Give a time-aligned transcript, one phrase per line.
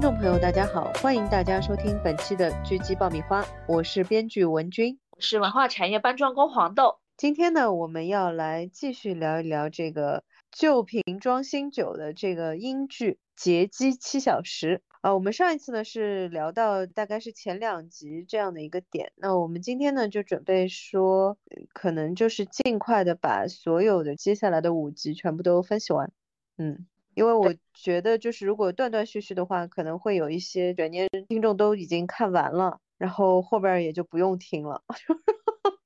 [0.00, 6.96] 位听众朋友，大家好，欢迎大家收听本期的《狙击爆米花》，我是编剧文君，我是文化产业搬砖工黄豆。
[7.18, 15.12] 今天呢，我们要来继续聊一聊这个旧瓶装新酒的这个英剧《劫机七小时》啊。
[15.12, 21.36] 我们上一次呢是聊到大概是前两集这样的一个点，那我们今天呢就准备说，
[21.74, 26.10] 可能就是尽快的把所有的接下来的五集全部都分析完，
[26.56, 26.86] 嗯。
[27.14, 34.82] 因为我觉得，就是如果断断续续的话，可能会有一些转念，听众都已经看完了，然后后边也就不用听了。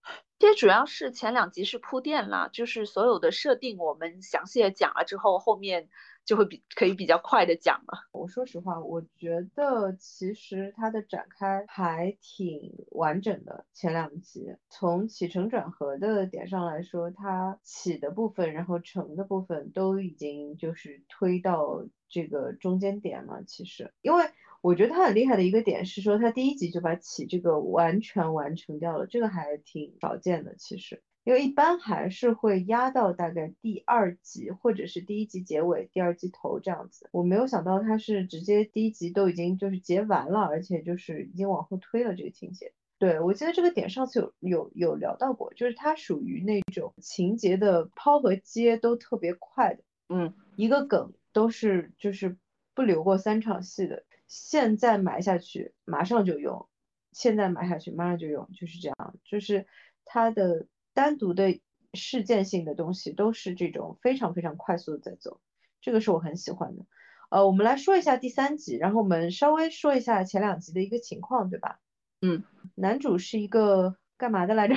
[0.45, 5.89] 这主要是前两集是铺垫啦，就是所有的设定我们详细的讲了之后，后面
[6.27, 8.01] 就会比可以比较快的讲了。
[8.13, 13.65] 我说实话，我觉得其实它的展开还挺完整的。
[13.73, 23.43] 前两集从起承转合的点上来说，它起的部分，然后承的部分都已经就是推到这个中间点了。
[23.47, 24.27] 其实，因为。
[24.65, 30.55] 我觉得他很厉害的一个点是说，他第一集就把起这个完全完成掉了，这个还挺少见的。
[30.57, 37.11] 其实，因为一般还是会压到大概第二集或者是第一集结尾、第二集头这样子。
[37.13, 42.73] 我没有想到他是直接第一集都已经就是结完了，而且就是已经往后推了这个情节。
[42.99, 52.39] 对我记得这个点上次有有有聊到过，就是它属于那种情节的抛和接都特别快的，嗯，一个梗都是就是
[52.75, 54.05] 不留过三场戏的。
[54.35, 56.67] 现在买下去，马上就用；
[57.13, 59.15] 现在买下去，马上就用，就是这样。
[59.25, 59.69] 就是
[60.05, 61.61] 它的单独的
[61.93, 65.41] 事件性的东西都是这种非常非常快速的在走，
[65.81, 66.85] 这个是我很喜欢的。
[67.31, 71.79] 呃，我们来说一下第三集，然后我们稍微说一下前两集的一个情况，对吧？
[72.21, 72.43] 嗯，
[72.75, 74.75] 男主是一个干嘛的来着？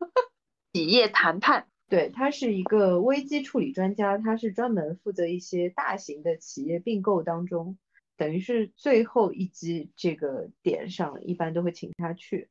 [0.74, 1.68] 企业谈判。
[1.88, 7.78] 对他是一个危机处理专家，他是专门负责一些大型的企业并购当中。
[8.16, 12.48] 等于是最后一集这个点上，一般都会请他去，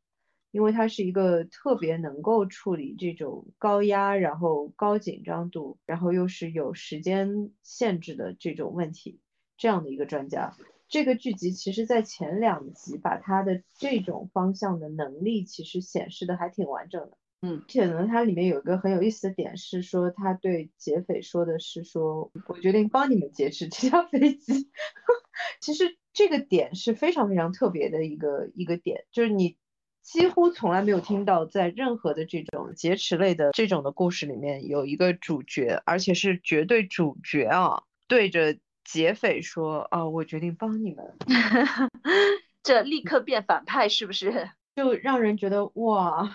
[0.52, 9.20] 因为他是一个特别能够处理这种高压，然后高紧张度，然后又是有时间限制的这种问题，
[9.58, 10.54] 这样的一个专家。
[10.88, 17.18] 这个剧集其实在前两集把他的这种方向的能力其实显示的还挺完整的。
[17.42, 24.70] 嗯，而且呢，它里面有一个很有意思的点是说，他对劫匪说的是说，我决定帮你们劫持这架飞机。
[25.60, 29.58] 其实这个点是非常非常特别的一个一个点，就是你
[30.02, 41.18] 几乎从来没有听到在任何的这种劫持类的这种的故事里面有一个主角，而且是绝对主角啊，对着劫匪说啊，我决定帮你们，
[42.62, 44.50] 这立刻变反派是不是？
[44.76, 46.30] 就让人觉得哇，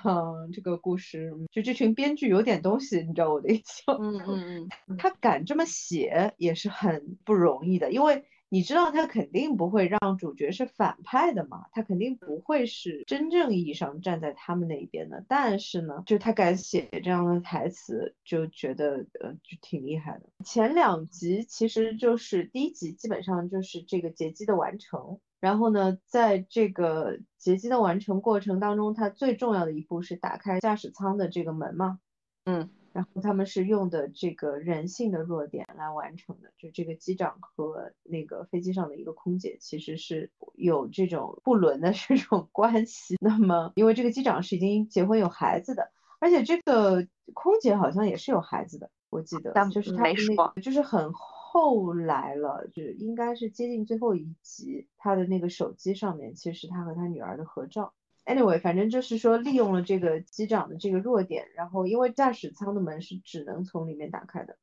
[0.53, 3.99] 这个故事就这群编剧有点东西，你知道我的意思吗？
[4.01, 15.25] 嗯嗯嗯， 他敢这么写也是很不容易的，因为你知道他肯定不会让主角是反派的嘛，他肯定不会是真正意义上站在他们那一边的。
[15.29, 20.25] 但是呢，就他敢写这样的台词，就觉得呃就挺厉害的。
[20.45, 25.19] 前两集其实就是第一集基本上就是这个劫机的完成。
[25.39, 31.99] 然后呢，在这个劫机的完成过程当中，它最重要的一步是打开驾驶舱的这个门嘛，
[32.45, 43.17] 嗯，然后他们是用的这个人性的弱点来完成的，就这个机长和那个飞机上的一个空姐其实是有这种不伦的 这种关系。
[43.21, 51.13] 那么，因为这个机长是已经结婚有孩子的，而且这个空姐好像也是有孩子的，我记得，就是他那个就是很。
[51.53, 57.93] 后来了，就应该是接近最后一集，他的那个手机上面其实是他和他女儿的合照。
[58.25, 64.59] Anyway，反正就是说利用了这个机长的这个弱点，然后因为驾驶舱的门是只能从里面打开的，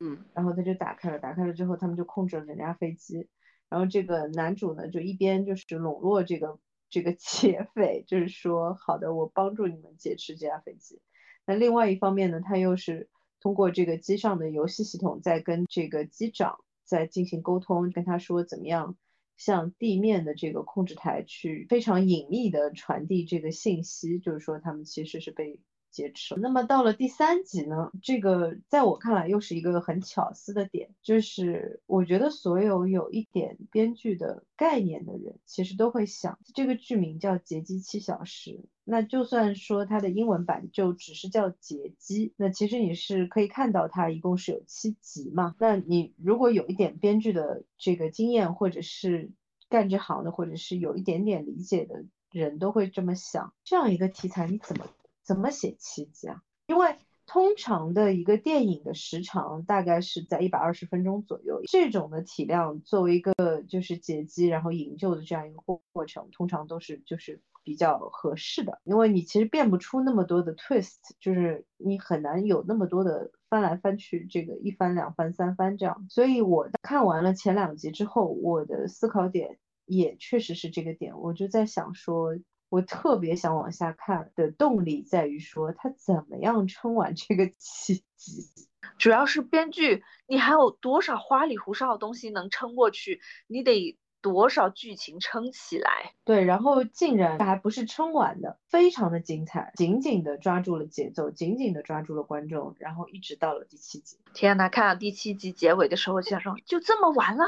[0.00, 3.28] 嗯，然后他就打开了，打开了之后他们就控制了整架飞机，
[3.68, 6.58] 然后这个男主呢就一边就是笼络这个
[6.90, 11.00] 这个劫匪，就是说好的，我帮助你们劫持这架飞机，
[11.46, 13.08] 那另外一方面呢，他又是。
[13.38, 18.96] 通过这个机上的游戏系统，在跟这个机长在进行沟通，跟他说怎么样
[19.36, 25.60] 向地面的这个控制台去非常隐秘的传递这个信息，就是说他们其实是被。
[25.96, 26.34] 劫持。
[26.36, 27.90] 那么到了第三集呢？
[28.02, 38.50] 这个在我看来又是一个很巧思的点，就是我觉得所有有一点编剧的概念的人，其实都会想，这个剧名叫《劫机七小时》，
[38.84, 45.54] 那就算说它的英文版就只是叫劫机，那其实你是可以看到它一共是有七集嘛。
[45.58, 49.30] 那你如果有一点编剧的这个经验，或者是
[49.70, 54.86] 干这行的，或者是有一点点理解的人，都会这么想，这样一个题材你怎么？
[55.26, 56.40] 怎么写七集啊？
[56.68, 56.96] 因为
[57.26, 63.34] 通常的一个电影的时长大概是在一百二十分钟左右，这种的体量作为一个
[63.68, 76.06] 就是解机然后营救的这样一个过过程，通常都是就是比较合适的，因为你其实变不出那么多的 twist，就是你很难有那么多的翻来翻去，这个一翻两翻三翻这样。
[76.08, 82.36] 所以我看完了前两集之后，我的思考点也确实是这个点，我就在想说。
[82.68, 88.50] 我特别想往下看的动力在于说他怎么样撑完这个七集，
[88.98, 93.20] 主要是编剧，你还有多少花里胡哨的东西能撑过去？
[93.46, 96.14] 你得多少剧情撑起来？
[96.24, 104.18] 对，然后竟然还不是撑完的，非常的精彩，紧紧的抓住了节奏，紧紧的抓住了观众，然后一直到了第七集。
[104.34, 107.44] 天呐，看到第七集结尾的时候，就想说就这么完了。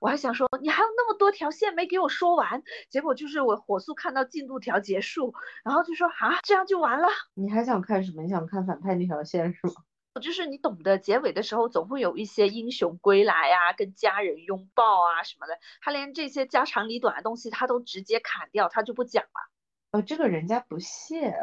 [0.00, 7.08] 我还想说，你还有那么多条线没给我说完，结果就是我火速看到进度条结束，然后就说啊，这样就完了？
[7.34, 8.22] 你还想看什么？
[8.22, 9.74] 你想看反派那条线是吗？
[10.22, 19.50] 就是你懂得，结尾的时候总会有一些英雄归来啊，跟家人拥抱啊什么的，他连这些家长里短的东西他都直接砍掉，他就不讲了。
[19.90, 21.34] 呃，这个人家不屑，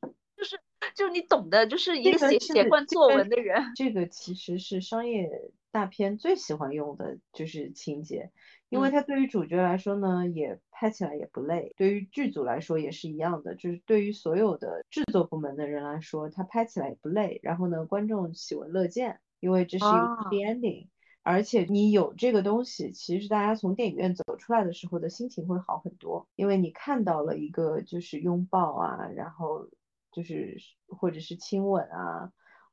[0.36, 0.60] 就是
[0.94, 5.30] 就是你懂得，就是一个写写惯作文的人，这个其实是商业。
[5.72, 8.30] 大片最喜欢用的就是情节，
[8.68, 17.40] 因为它对于主角来说呢，也拍起来也不累；对于剧组来说也是一样的，就是对于所有的制作部门的人来说，它拍起来也不累。
[17.42, 20.88] 然后呢，观众喜闻乐见，因为这是一个 happy ending，
[21.22, 29.66] 而且你有这个东西，其实大家从电影院走出来的时候的心情会好很多，因为你看到了一个就是拥抱啊，然后
[30.12, 32.30] 就是或者是亲吻啊。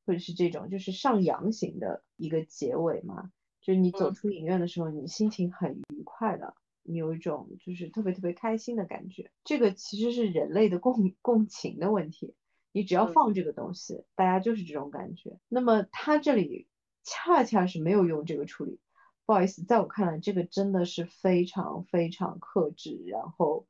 [0.10, 9.30] 或者是这种就是上扬型的一个结尾嘛，就是你走出影院的时候，你心情很愉快的，你有一种就是特别特别开心的感觉。
[9.44, 12.34] 这个其实是人类的共 共情的问题，
[12.72, 15.38] 你只要放这个东西，大家就是这种感觉。
[15.48, 16.66] 那么他这里
[17.04, 18.80] 恰恰是没有用这个处理，
[19.28, 23.68] 不好意思，在我看来，这个真的是非常非常克制，然后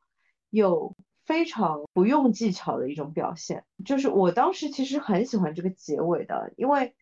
[0.49, 0.95] 又。
[1.29, 6.95] 非常不用技巧的一种表现，就是我当时其实很喜欢这个结尾的，因为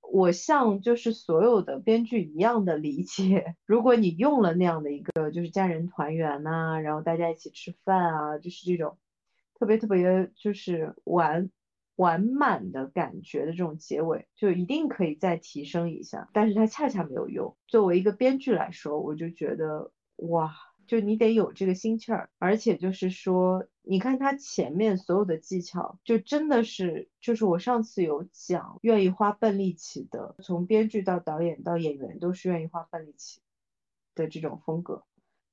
[0.00, 8.98] 我像就是所有的编剧一样的理解， 如果你用了那样的一个就是家人团圆呐，然后大家一起吃饭啊，就是这种
[9.58, 11.50] 特别特别就是完
[11.96, 17.56] 完满的感觉的这种结尾，就一定可以再提升一下，但是它恰恰没有用。
[17.66, 20.54] 作为一个编剧来说，我就觉得哇。
[20.86, 33.40] 就你得有这个心气儿，而且就是说，你看他前面所有的技巧，就真的是，就是我上次有讲，愿意花笨力气的，从编剧到导演到演员都是愿意花笨力气
[34.14, 35.04] 的这种风格，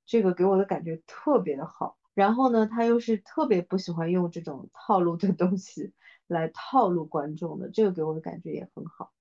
[0.05, 1.97] 这个给我的感觉特别的好。
[2.13, 5.93] 然后呢，他又是特别不喜欢用这种套路的东西
[6.27, 9.13] 来套路观众的，这个给我的感觉也很好。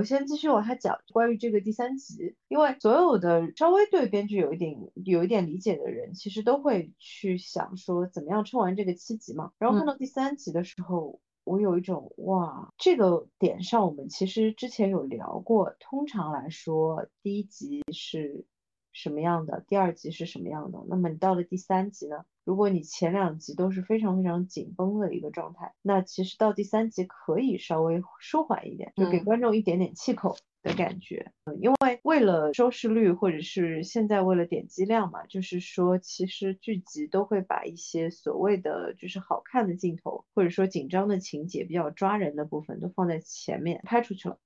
[0.00, 9.52] 我先继续往下讲关于这个第三集，因为所有的稍微对编剧有一点有一点理解的人，其实都会去想说怎么样撑完这个七集嘛。
[9.58, 15.76] 然后看到第三集的时候，我有一种哇，这个点上我们其实之前有聊过。
[15.80, 18.46] 通常来说，第一集是
[18.92, 22.24] 什么样的，第二集是什么样的，那么你到了第三集呢？
[22.44, 31.30] 如果你前两集都是非常非常紧绷的一个状态，那其实到第三集可以稍微舒缓一点，就给观众一点点气口的感觉。
[31.44, 44.38] 嗯，因为为了收视率，或者是现在为了点击量嘛，就是说其实剧集都会把一些所谓的就是好看的镜头，或者说紧张的情节比较抓人的部分都放在前面拍出去了。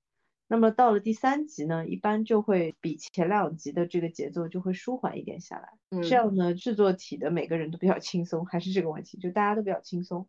[0.55, 10.29] 那么到了第三集呢，一般就会比前两集的这个节奏就会舒缓一点下来，这样呢制作体的每个人都比较轻松，还是这个问题，就大家都比较轻松，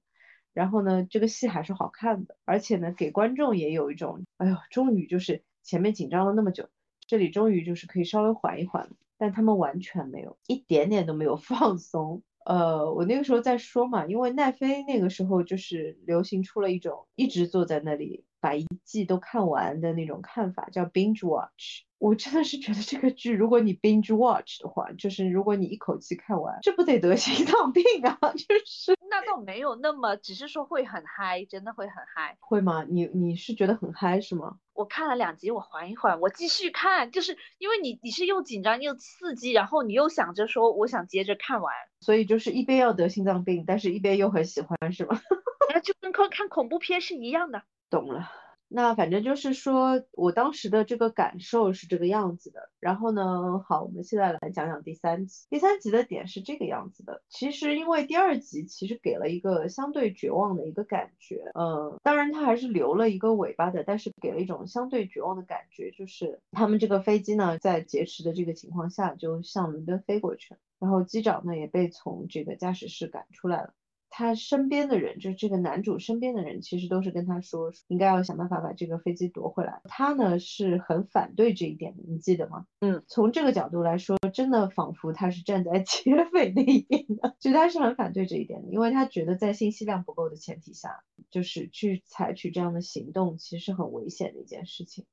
[0.51, 6.70] 然后呢这个戏还是好看的，而且呢给观众也有一种，哎呦，终于就是前面紧张了那么久，
[7.05, 8.89] 这里终于就是可以稍微缓一缓，
[9.20, 12.24] 但他们完全没有，一点点都没有 放松。
[12.48, 18.25] 呃，我那个时候在说嘛，因为奈飞那个时候就是流行出了一种一直坐在那里。
[18.46, 28.20] 把一季都看完的那种看法叫 binge watch，我真的是觉得这个剧，如果你 binge watch 的话，就是如果你一口气看完，这不得得心脏病啊！
[28.38, 32.38] 就是那倒没有那么，只是说会很嗨，真的会很嗨。
[32.40, 32.86] 会吗？
[32.88, 34.58] 你你是觉得很嗨是吗？
[34.74, 45.20] 我看了两集，我缓一缓，我继续看，就是因为你你是又紧张又刺激，然后你又想着说我想接着看完，所以就是一边要得心脏病，但是一边又很喜欢，是吗？
[45.84, 47.64] 就跟看看恐怖片是一样的。
[47.89, 48.30] 懂了，
[48.68, 52.70] 那反正就是说我当时的这个感受是这个样子的。
[52.80, 55.46] 然后呢，好，我们现在来讲讲第三集。
[55.50, 57.24] 第三集的点是这个样子的。
[57.30, 73.74] 其实因为第二集其实给了一个相对绝望的一个感觉，嗯，当然它还是留了一个尾巴的，但是给了一种相对绝望的感觉，就是他们这个飞机呢在劫持的这个情况下就向伦敦飞过去了，然后机长呢也被从这个驾驶室赶出来了。
[74.17, 79.81] 他身边的人，就是这个男主身边的人，其实都是跟他说，应该要想办法把这个飞机夺回来。
[79.89, 82.65] 他呢是很反对这一点的，你记得吗？
[82.79, 95.03] 嗯，从这个角度来说，真的仿佛他是站在 劫匪那一边的，就他是很反对这一点的，因为他觉得在信息量不够的前提下，就是去采取这样的行动，其实很危险的一件事情。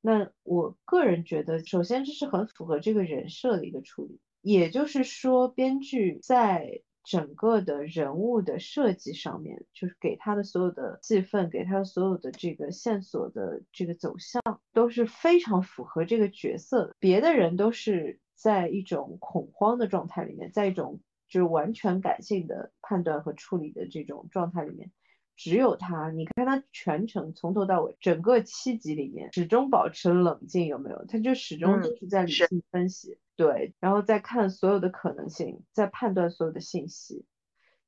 [0.00, 6.82] 那我个人觉得，首先这是很符合这个人设的一个处理，也就是说，编剧在。
[7.06, 16.96] 整个的人物的设计上面，就是给他的所有的戏份，给他所有的这个线索的这个走向，都是非常符合这个角色的。
[16.98, 24.90] 别的人都是在一种恐慌的状态里面，在一种就是完全感性的判断和处理的这种状态里面。
[25.36, 31.04] 只有他，你看他全程从头到尾，整个七集里面始终保持冷静，有没有？
[31.06, 37.24] 他就始终都是在理性分析，对，然后再看所有的可能性，在判断所有的信息。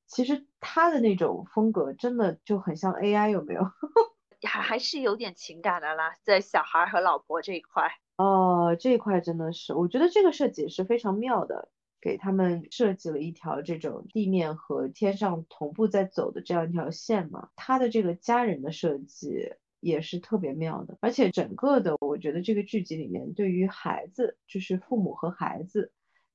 [0.07, 3.63] 其实他的那种风格真的就很像 AI，有没有？
[4.47, 7.91] 还还是有点情感的啦，在小孩和老婆这一块。
[8.17, 11.69] 哦，这一块真的是，我觉得这个设计是非常妙的。
[12.01, 25.93] 给他们设计了一条这种地面和天上同步在走的这样一条线嘛，他的这个家人的设计也是特别妙的，而且整个的我觉得这个剧集里面对于孩子，就是父母和孩子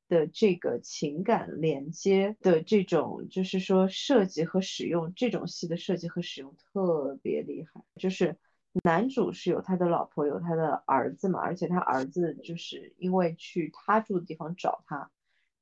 [0.08, 8.38] 的这个情感连接的这种，就是说设计和使用这种戏的设计和使用特别厉害，就是
[8.84, 15.10] 男主是有他的老婆有他的儿子嘛，而且他儿子就是因为去他住的地方找他。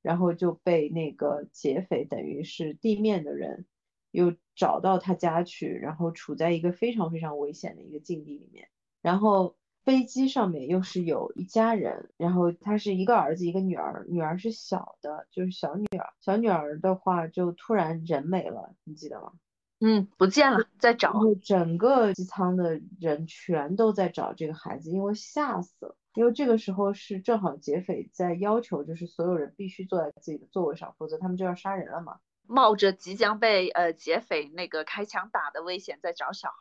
[0.02, 3.66] 然后就被那个劫匪，等于是地面的人，
[4.12, 8.68] 又找到他家去，然后处在一个非常非常危险的一个境地里面。
[9.02, 16.14] 然后飞机上面又是有一家人，然后他是一个儿子一个女儿，女儿是小的，就是小女儿。
[16.20, 19.32] 小女儿的话就突然人没了，你记得吗？
[19.80, 21.14] 嗯，不见了，在找。
[21.42, 25.96] 整个机舱的人全都在找这个孩子，因为吓死了。
[26.14, 32.20] 因为这个时候是正好劫匪在要求，就是所有人必须坐在自己的座位上，否则他们就要杀人了嘛。
[32.48, 36.56] 冒着即将被呃劫匪那个开枪打的危险在找小孩。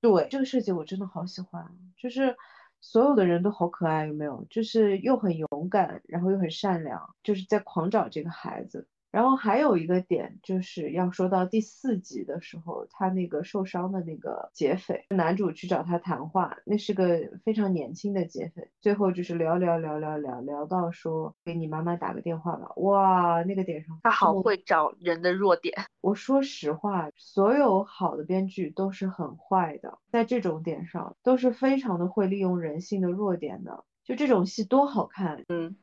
[0.00, 2.36] 对，这个设计我真的好喜欢，就是
[2.80, 4.46] 所有的人都好可爱，有没有？
[4.48, 8.86] 就是又很勇敢，然后又很善良，就是在狂找这个孩子。
[9.14, 25.72] 然后还有一个点，就是要说到第四集的时候，他那个受伤的那个劫匪，男主去找他谈话，那是个非常年轻的劫匪，最后就是聊聊聊聊聊聊到说给你妈妈打个电话吧，哇，那个点上他好会找人的弱点。
[26.00, 35.76] 我说实话，所有好的编剧都是很坏的，在这种点上都是非常的会利用人性的弱点的，就这种戏多好看，嗯。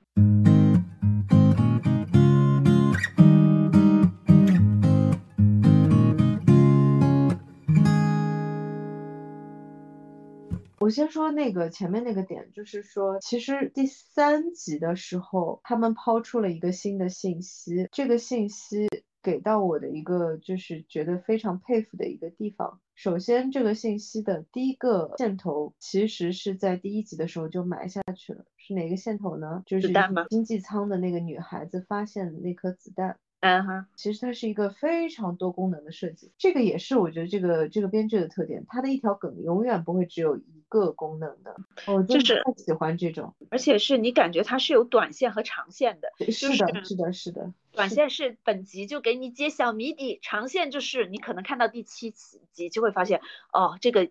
[10.91, 18.87] 先说那个前面那个点，就是说，其实第三集的时候，他们抛出了一个新的信息，这个信息
[19.23, 22.79] 给到我的一个就是觉得非常佩服的一个地方。
[22.93, 29.63] 首先，这个信息的第一个线头其实是在第一集的时候就埋下去了，是哪个线头呢？
[29.65, 29.91] 就是
[30.29, 33.17] 经济舱的那个女孩子发现的那颗子弹。
[33.41, 41.55] 嗯哈，其实它是一个非常多功能的设计，这个也是我觉得这个这个编剧的特点，它的一条梗永远不会只有一个功能的，
[41.87, 53.21] 我就是太喜欢这种，而且是你感觉它是有短线和长线的，是的，是的，是的，短线是本集就给你揭晓谜底，长线就是你可能看到第七集就会发现，
[53.51, 54.07] 哦，这个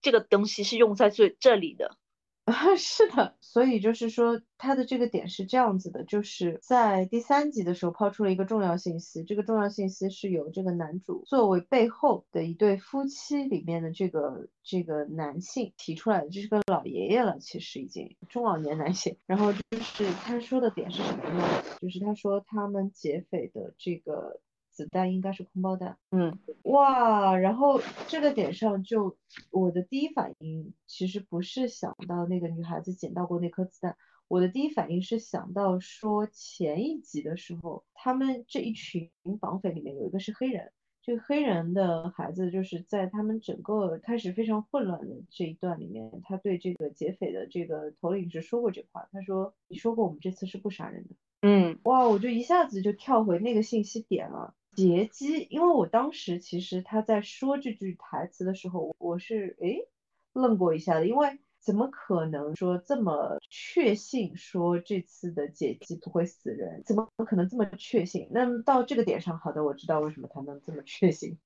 [0.00, 1.96] 这个东西是用在最这里的。
[2.44, 19.16] 啊， 是的，所以就是说，他的这个点是这样子的，就是在第三集的时候抛出了一个重要信息，这个重要信息是由这个男主作为背后的一对夫妻里面的这个这个男性提出来的，这是个老爷爷了，其实已经中老年男性。
[19.24, 21.44] 然后就是他说的点是什么呢？
[21.80, 24.40] 就是他说他们劫匪的这个。
[24.72, 29.16] 子弹应该是空包弹，嗯，哇，然后这个点上就
[29.50, 33.96] 我的第一反应其实不是想到那个女孩子捡到过那颗子弹，
[34.28, 39.10] 我的第一反应是想到说前一集的时候，他们这一群
[39.40, 51.10] 绑匪里面有一个是黑人，这个黑人的孩子就是在他们整个开始非常混乱的这一段里面，他对这个劫匪的这个头领是说过这话，他说：“你说过我们这次是不杀人的。”
[51.44, 55.46] 嗯，哇，我就一下子就跳回那个信息点了，劫机。
[55.50, 59.88] 因为我当时其实他在说这句台词的时候，我是诶
[60.32, 61.38] 愣过一下的，因为。
[61.64, 66.82] 怎么可能说这么确信说这次的劫机不会死人？
[66.84, 68.26] 怎么可能这么确信？
[68.32, 71.38] 那么到这个点上，好的，我知道为什么他能这么确信，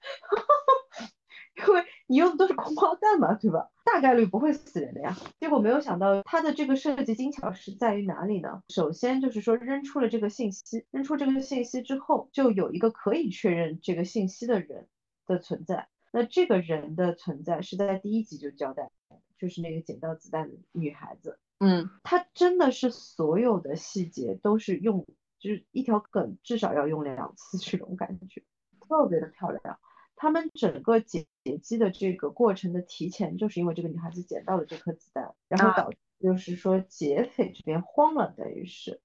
[1.57, 3.71] 因为你用的都是空包弹嘛，对吧？
[3.85, 5.17] 大概率不会死人的呀。
[5.41, 8.63] 结果没有想到它的这个设计精巧是在于哪里呢？
[8.69, 14.89] 首先就是说扔出了这个信息，扔出这个信息之后，就有一个可以确认这个信息的人
[15.27, 15.89] 的存在。
[16.13, 18.91] 那这个人的存在是在第一集就交代。
[19.39, 25.07] 就是那个捡到子弹的女孩子，嗯，她真的是所有的细节都是用，
[25.39, 28.43] 就是一条梗至少要用两次这种感觉，
[28.89, 29.79] 特别的漂亮。
[30.17, 31.27] 他们整个劫
[31.63, 39.01] 机的这个过程的提前，就是因为这个女孩子捡到了这颗子弹，然后导致就是说劫匪这边慌了，等于是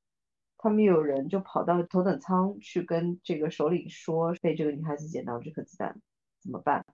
[0.57, 6.01] 他们有人就跑到头等舱去跟这个首领说，被这个女孩子捡到这颗子弹
[6.41, 6.85] 怎么办？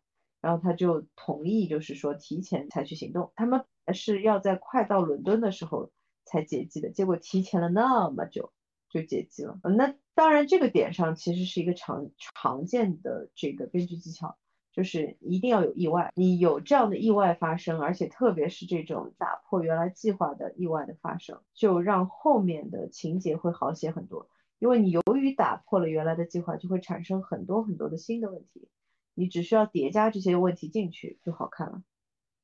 [0.42, 3.32] 然后他就同意，就是说提前采取行动。
[3.36, 5.92] 他们是要在快到伦敦的时候
[6.26, 8.52] 才劫机的，结果提前了那么久
[8.90, 9.60] 就解机了。
[9.64, 14.38] 那当然，这个点上其实是一个常常见的这个编剧技巧，
[14.72, 16.12] 就是一定要有意外。
[16.16, 24.30] 你有这样的意外发生，而且特别是这种打破原来计划的意外的发生，就让后面的情节会好写很多。
[24.60, 28.70] 因为你由于打破了原来的计划，就会产生很多很多的新的问题。
[29.14, 31.82] 你只需要叠加这些问题进去就好看了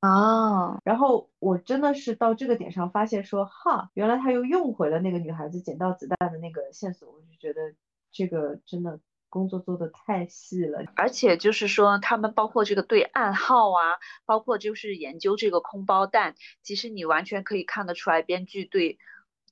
[0.07, 0.79] 啊。
[0.83, 7.73] 然后我真的是到这个点上发现说，哈，原来他又用回了那个女孩子捡到子弹的那个线索，我就觉得
[8.11, 10.83] 这个真的工作做的太细了。
[10.95, 18.97] 而且就是说，他们包括这个对暗号啊，包括就是研究这个空包弹，其实你完全可以看得出来，编剧对。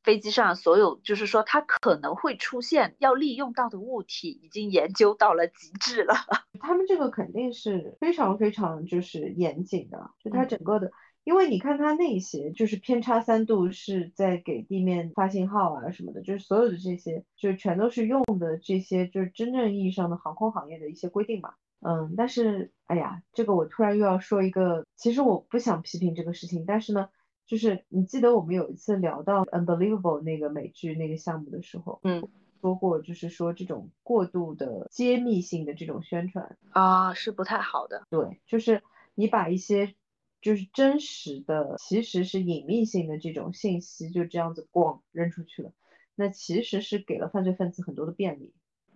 [0.04, 6.16] 飞机上所有，就是说它可能会出现要利用到的物体，已经研究到了极致了。
[6.60, 10.92] 他们这个肯定是非常非常就是严谨的，就它整个的，
[11.24, 21.54] 因为你看它那些就是偏差三度是在给地面发信号啊什么的，就是所有的这些就全都是用的这些就是真正意义上的航空行业的一些规定嘛。
[21.82, 27.10] 嗯，但是哎呀，这个我突然又要说一个，其实我不想批评这个事情，但是呢。
[27.52, 32.26] 就是你记得我们有一次聊到《Unbelievable》那个美剧那个项目的时候，嗯，
[32.62, 38.08] 说过就是说这种过度的揭秘性的这种宣传啊是不太好的。
[38.10, 38.82] 对，就是
[39.16, 39.94] 你把一些
[40.42, 45.74] 就是真实的其实是隐秘性的这种信息就这样子咣扔出去了，
[46.16, 48.54] 那其实是给了犯罪分子很多的便利。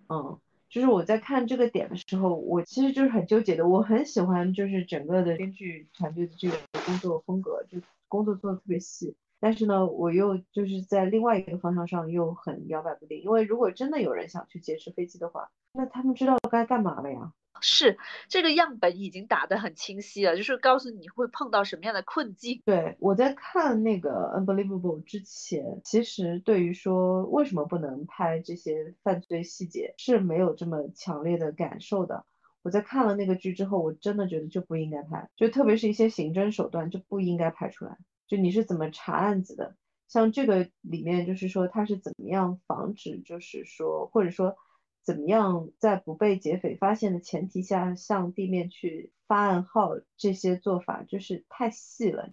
[0.08, 0.40] 嗯，
[0.70, 3.68] 就是我在看这个点的时候，我其实就是很纠结的。
[3.68, 7.80] 我很喜欢就是整个的编剧团队的这个工作风格就。
[8.08, 13.22] 工作做的特别细，但是呢，我又就是在另外一个方向上又很摇摆不定。
[13.22, 17.32] 因为如果真的有人想去劫持飞机的话，那他们知道该干嘛了呀？
[17.62, 22.62] 是这个样本已经打得很清晰了，就是告诉你会碰到什么样的困境。
[22.66, 32.26] 对我在看那个 Unbelievable 之前，其实对于说为什么不能拍这些犯罪细节是没有这么强烈的感受的。
[32.66, 37.96] 我在看了那个剧之后，我真的觉得就不应该拍，就特别是一些刑侦手段就不应该拍出来。
[38.26, 39.76] 就你是怎么查案子的？
[40.08, 44.56] 像这个里面就是说他是怎么样防止，就是说或者说
[45.04, 52.32] 怎么样在不被劫匪发现的前提下向地面去发暗号，这些做法就是太细了。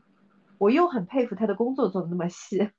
[0.57, 2.71] 我又很佩服他的工作做的那么细，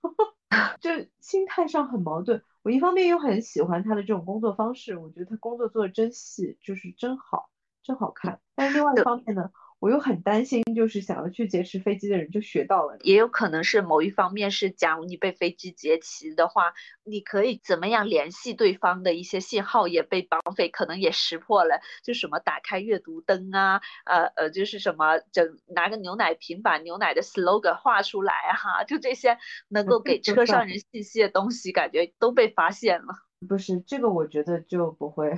[0.81, 0.89] 就
[1.19, 2.41] 心态上很矛盾。
[2.63, 7.49] 我一方面又很喜欢他的这种工作方式，我觉得他工作做的真细，就是真好，
[7.83, 8.39] 真好看。
[8.55, 9.51] 但是另外一方面呢？
[9.83, 33.07] 我又很担心，就是想要去劫持飞机的人就学到了，也有可能是某一方面是，假如你被飞机劫持的话，你可以怎么样联系对方的一些信号也被绑匪可能也识破了，就什么打开阅读灯啊，呃呃，就是什么整拿个牛奶瓶把牛奶的 slogan 画出来哈，就这些能够给车上人信息的东西，感觉都被发现了。
[33.49, 35.37] 不是这个，我觉得就不会，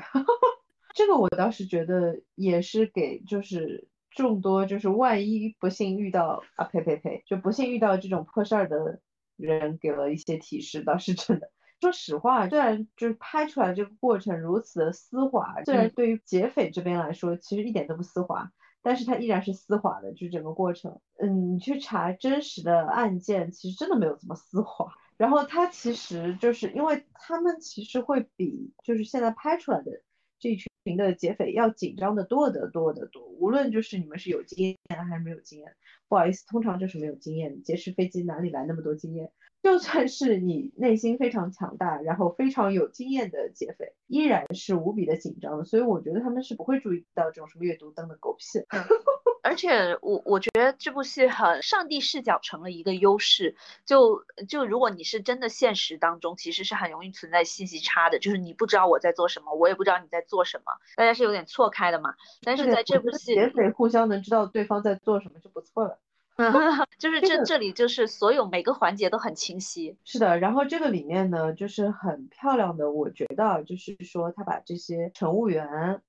[0.93, 3.87] 这个我倒是觉得也是给就是。
[4.15, 9.01] 众多就是万一不幸遇到啊呸呸呸，就不幸遇到这种破事儿的
[9.35, 11.51] 人，给了一些提示，倒是真的。
[11.81, 18.49] 说实话，虽然就是拍出来这个过程如此的丝滑，虽然对于劫匪这边来说其实一点都不丝滑，
[18.81, 20.99] 但是它依然是丝滑的，就整个过程。
[21.19, 24.91] 嗯，你去查真实的案件，其实真的没有这么丝滑。
[25.17, 30.01] 然后它其实就是因为他们其实会比就是现在拍出来的
[30.39, 30.71] 这一群。
[30.95, 33.23] 的劫匪要紧张的多得多得多。
[33.39, 35.75] 无论就是你们是有经验还是没有经验，
[36.07, 37.63] 不好意思，通常就是没有经验。
[37.63, 39.31] 劫持飞机哪里来那么多经验？
[39.63, 45.65] 就算是你内心非常强大，然后非常有经验的劫匪，依然是无比的紧张。
[45.65, 48.43] 所以我觉得他们是不会注意到这种什么阅读灯的狗屁。
[49.45, 53.55] 而且我我觉得这部戏很上帝视角成了一个优势。
[53.85, 62.15] 就就如果你是真的现实当中，其实是很容易存在信息差的，就是你不知道我在做什么，我也不知道你在做什么，大家是有点错开的嘛。
[62.41, 65.99] 但是在这部戏，劫匪互相能知道对方在做什么就不错了。
[66.37, 66.51] 嗯
[66.99, 70.37] 就是这这里就是所有每个环节都很清晰，是的。
[70.37, 76.01] 然后这个里面呢，就是很漂亮的，我觉得就是说他把这些乘务员，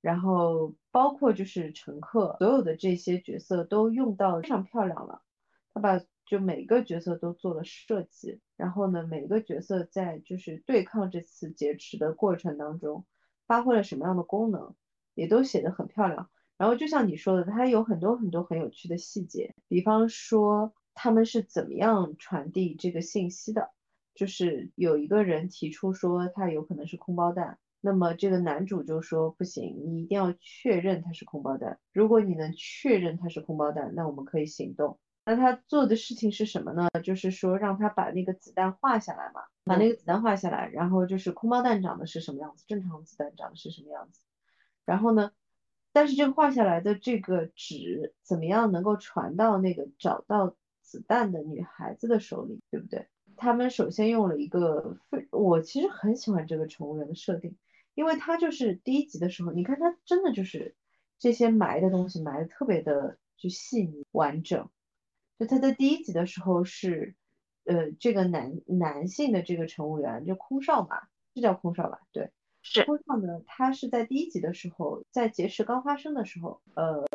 [0.00, 5.22] 然后包括就是乘客，所有的这些角色都用到非常漂亮了。
[5.72, 13.04] 他把就每个角色都做了设计，然后呢，每个角色在就是对抗这次劫持的过程当中，
[13.46, 14.74] 发挥了什么样的功能，
[15.14, 16.30] 也都写得很漂亮。
[16.56, 23.70] 然后就像你说的，它有很多很多很有趣的细节，比方说他们是怎么样传递这个信息的，
[24.14, 31.78] 就是有一个人提出说他有可能是空包弹，那么这个男主就说不行，你一定要确认他是空包弹。
[31.92, 34.98] 如果你能确认他是空包弹，那我们可以行动。
[35.24, 36.88] 那他做的事情是什么呢？
[37.04, 44.20] 就是说让他把那个子弹画下来嘛，把那个子弹画下来，然后就是空包弹长的是什么样子，正常子弹长的是什么样子，
[44.84, 45.30] 然后呢？
[45.92, 53.08] 但是这个画下来的这个纸怎么样能够传到那个找到子弹的女孩子的手里，对不对？
[53.36, 57.56] 他们首先用了一个非，我其实很喜欢这个乘务员的设定，
[57.94, 60.74] 因为他就是第一集的时候，你看他真的就是
[61.18, 64.68] 这些埋的东西埋的特别的就细腻完整。
[65.38, 67.14] 就他在第一集的时候是，
[67.64, 72.00] 呃，这个男男性的这个乘务员就空少嘛，是叫空少吧？
[72.12, 72.30] 对。
[72.62, 77.06] 是空少呢，他是在第一集的时候，在劫持刚发生的时候，呃，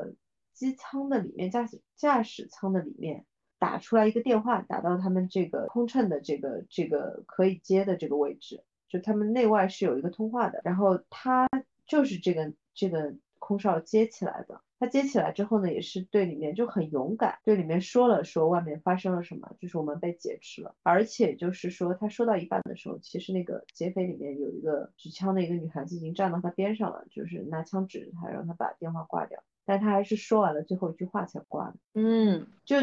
[0.53, 3.27] 机舱的里面驾驶驾驶舱的里面
[3.59, 11.47] 打出来一个电话，打到他们这个空乘的这个这个可以接的这个位置，就他们内外是有一个通话的，然后他
[11.85, 14.61] 就是这个这个空少接起来的。
[14.77, 31.75] 他接起来之后呢，也是对里面就很勇敢，对里面说了说外面发生了什么，就是我们被劫持了，而且就是说他说到一半的时候，其实那个劫匪里面有一个举枪的一个女孩子已经站到他边上了，就是拿枪指着他，让他把电话挂掉，但他还是说完了最后一句话才挂的。
[31.93, 32.75] 嗯，就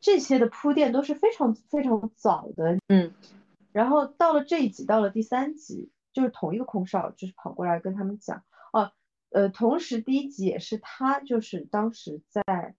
[0.00, 2.76] 这些的铺垫都是非常非常早的。
[2.88, 3.12] 嗯，
[3.76, 8.90] 然后到了这一集，到了第三集，就是同一个空少就是跑过来跟他们讲，哦。
[9.28, 12.74] 呃，同时第一集也是他，就是当时在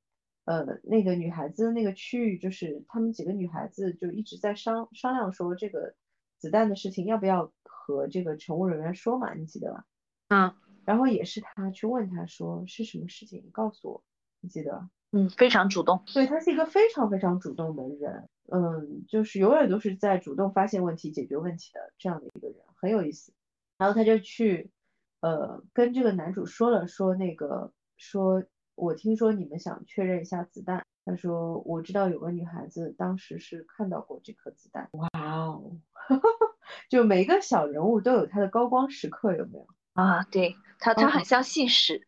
[0.45, 5.93] 呃那个女孩子那个区域，就是他们几个女孩子就一直在商商量说这个
[6.39, 9.85] 子弹的事情要不要和这个乘务人员说嘛，你记得吧？
[10.29, 14.03] 嗯，然后也是他去问他说是什么事情，你告诉我，
[14.41, 14.89] 你记得？
[15.11, 23.33] 嗯，非常主动，对他是一个非常非常主动的人，嗯，就是永远都是在主动发现问题、解决问题的这样的一个人，很有意思。
[23.77, 24.71] 然后他就去。
[25.19, 28.43] 呃，跟这个男主说了说那个说，
[28.75, 30.85] 我听说你们想确认一下子弹。
[31.05, 34.87] 他说我知道有个女孩子当时是看到过这颗子弹。
[34.91, 35.71] 哇哦，
[36.87, 39.67] 就每个小人物都有他的高光时刻，有没有？
[39.93, 42.07] 啊，对他，他很像信使。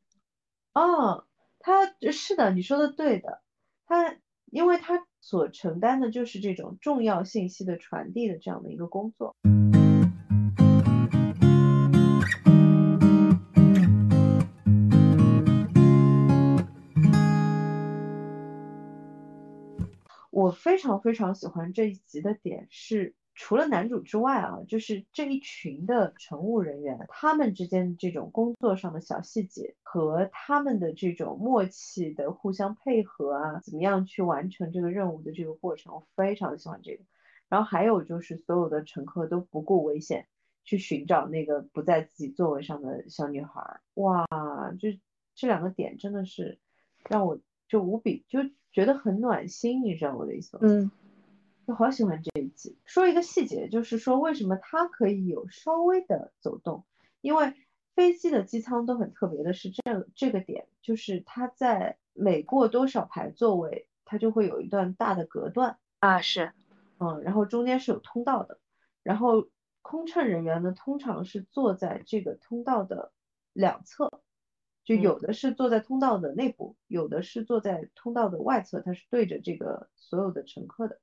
[0.75, 1.25] 哦，
[1.59, 3.41] 他是的，你说的对的。
[3.85, 9.35] 他因为他所承担的就是这种重要信息的传递的这样的一个工作。
[20.31, 37.05] 我非常非常喜欢这一集的点是，除了男主之外啊，就是这一群的乘务人员，他们之间这种工作上的小细节和他们的这种默契的互相配合啊，怎么样去完成这个任务的这个过程，我非常喜欢这个。
[37.47, 40.27] 然后还有就是所有的乘客都不顾危险
[40.65, 44.27] 去寻找那个不在自己座位上的小女孩，哇，
[44.77, 44.89] 就
[45.33, 46.59] 这两个点真的是
[47.09, 48.39] 让我就无比就。
[48.71, 50.61] 觉得很暖心，你知道我的意思吗？
[50.63, 50.91] 嗯，
[51.69, 52.75] 我好喜欢这一集。
[52.83, 56.83] 说一个细节，就是说为什么它可以有稍微的走动，
[57.21, 57.53] 因为
[57.93, 65.77] 飞机的机舱都很特别的是这这个点，就是它在每过多少排座位，它就会有一段大的隔断。
[65.99, 66.51] 啊，是，
[66.97, 68.59] 嗯，然后中间是有通道的，
[69.03, 69.47] 然后
[69.83, 73.11] 空乘人员呢通常是坐在这个通道的
[73.53, 74.09] 两侧。
[74.83, 80.99] 就有的是坐在通道的内部，有的是坐在通道的外侧，它是对着这个所有的乘客的，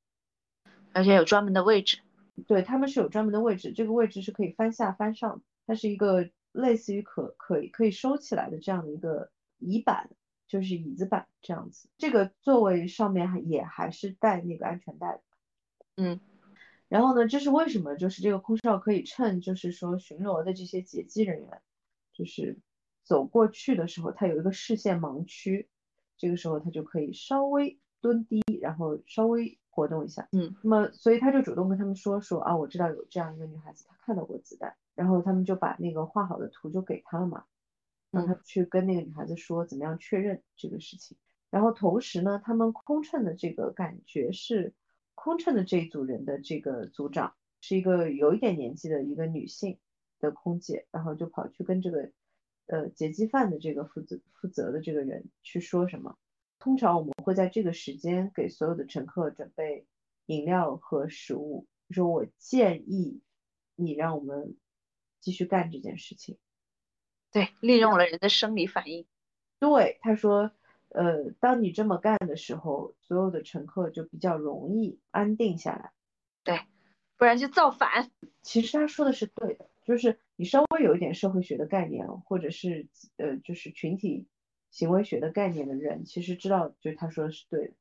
[0.97, 1.99] 而且有专门的位置。
[2.47, 10.09] 对他们是有专门的位置，这个位置是可以翻下翻上，它是一个类似于可可以可以收起来的这样的一个椅板，
[10.49, 11.91] 就是椅子板这样子。
[11.99, 15.23] 这个座位上面还也还是带那个安全带的。
[15.97, 16.19] 嗯，
[16.89, 17.95] 然后呢，这是为什么？
[17.97, 21.63] 就是这个空少可以趁就是说巡逻的这些劫机人员
[22.15, 22.59] 就是
[23.03, 25.69] 走过去的时候，他有一个视线盲区，
[26.17, 30.27] 这个时候他就可以稍微蹲低，然后稍微活动一下。
[30.33, 37.45] 嗯，那么所以他就主动跟他们说说啊，我知道有这样一个女孩子，她看到过子弹，然后他们就把那个画好的图就给他了嘛，
[38.11, 41.17] 让他去跟那个女孩子说怎么样确认这个事情。
[41.51, 44.73] 然后同时呢，他们空乘的这个感觉是。
[45.19, 49.79] 空乘的这一组人的这个组长是一个有一点年纪的一个女性
[50.21, 52.11] 的空姐，然后就跑去跟这个
[52.67, 56.19] 呃劫机犯的这个负责负责的这个人去说什么。
[56.59, 59.87] 通常我们会在这个时间给所有的乘客准备
[60.27, 63.21] 饮料和食物，就说我建议
[63.75, 64.57] 你让我们
[65.21, 66.39] 继续干这件事情。
[67.31, 69.07] 对，利用了人的生理反应。
[69.59, 70.51] 对，他说。
[70.91, 75.93] 呃，当你这么干的时候，所有的乘客就比较容易安定下来。
[76.43, 76.61] 对，
[77.19, 78.11] 不然就造反。
[78.41, 84.27] 其实他说的是对的，就是你稍微有一点社会学的概念，或者是呃，就是群体
[84.77, 87.73] 行为学的概念的人，其实知道，就是他说的是对的。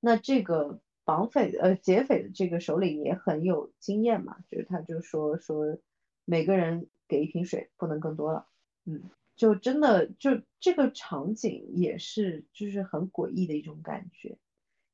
[0.00, 5.78] 那这个绑匪呃劫匪的这个首领也很有经验嘛，就是他就说说
[6.24, 8.46] 每个人给一瓶水，不能更多了。
[8.86, 9.10] 嗯。
[9.36, 14.38] 就真的就这个场景也是就是很诡异的一种感觉，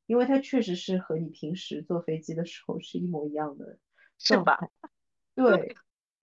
[0.07, 3.79] 因为它确实是和你平时坐飞机的时候是一模一样的
[4.19, 4.59] 是吧，
[5.35, 5.75] 对，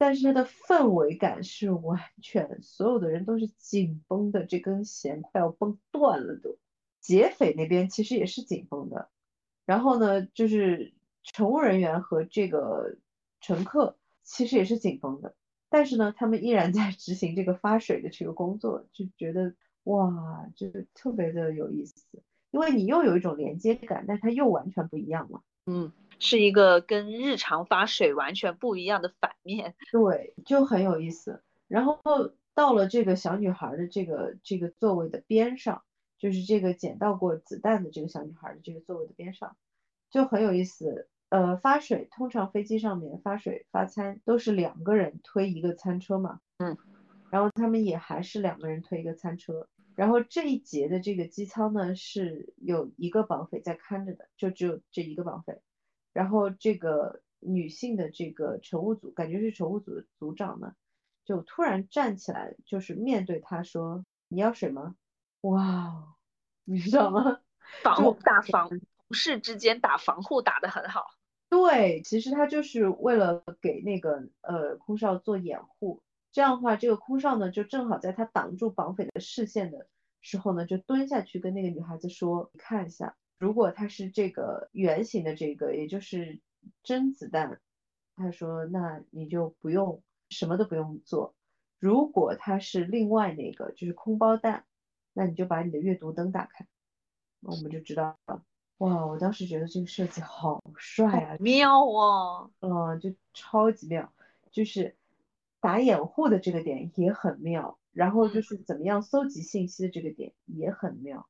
[0.02, 6.58] 但是它的氛围感是完全所有的人都是紧绷的，这根弦快要绷断了都。
[7.00, 9.12] 劫匪那边其实也是紧绷的，
[9.64, 12.98] 然后呢，就是乘务人员和这个
[13.42, 15.36] 乘客其实也是紧绷的。
[15.70, 21.94] 但是呢，他们依然在执行这个发水的这个工作，就觉得哇，就是特别的有意思，
[22.50, 25.44] 因为你又有一种连接感，但它又完全不一样了。
[25.68, 29.76] 嗯，是一个跟日常发水完全不一样的反面。
[29.92, 31.44] 对，就很有意思。
[31.68, 32.00] 然后
[32.54, 35.84] 到了这个小女孩的这个这个座位的边上，
[36.20, 39.58] 就是这个捡到过子弹的这个小女孩的这个座位的边上，
[40.12, 41.10] 就很有意思。
[41.30, 46.78] 呃，发水通常飞机上面发水发餐都是两个人推一个餐车嘛，嗯，
[47.32, 55.62] 然后他们也还是两个人推一个餐车，然后这一节的这个机舱呢是有一个绑匪在看着的，就只有这一个绑匪，
[56.14, 60.76] 然后这个女性的这个乘务组，感觉是乘务组的组长呢，
[61.26, 64.96] 就突然站起来，就是面对他说：“你要水吗？”
[65.42, 66.16] 哇，
[66.66, 67.40] 你知道吗？
[67.84, 68.80] 防打防同
[69.12, 71.06] 事之间打防护打得很好。
[71.50, 79.88] 对，其实他就是为了给那个呃空少做掩护，这样的话，这个空少呢就正好在他挡住绑匪的视线的
[80.22, 86.40] 时候呢，就蹲下去跟那个女孩子说：“你看一下，如果它是这个圆形的这个，也就是
[86.84, 87.60] 真子弹，
[88.16, 91.34] 他说那你就不用什么都不用做；
[91.80, 94.64] 如果它是另外那个，就是空包弹，
[95.14, 96.68] 那你就把你的阅读灯打开，
[97.40, 98.44] 那我们就知道了。”
[98.78, 104.14] 哇，我当时觉得这个设计好帅啊，妙啊，嗯，就超级妙，
[104.52, 104.96] 就是
[105.60, 111.28] 打掩护的这个点也很妙，然后就是怎么样搜集信息的这个点也很妙，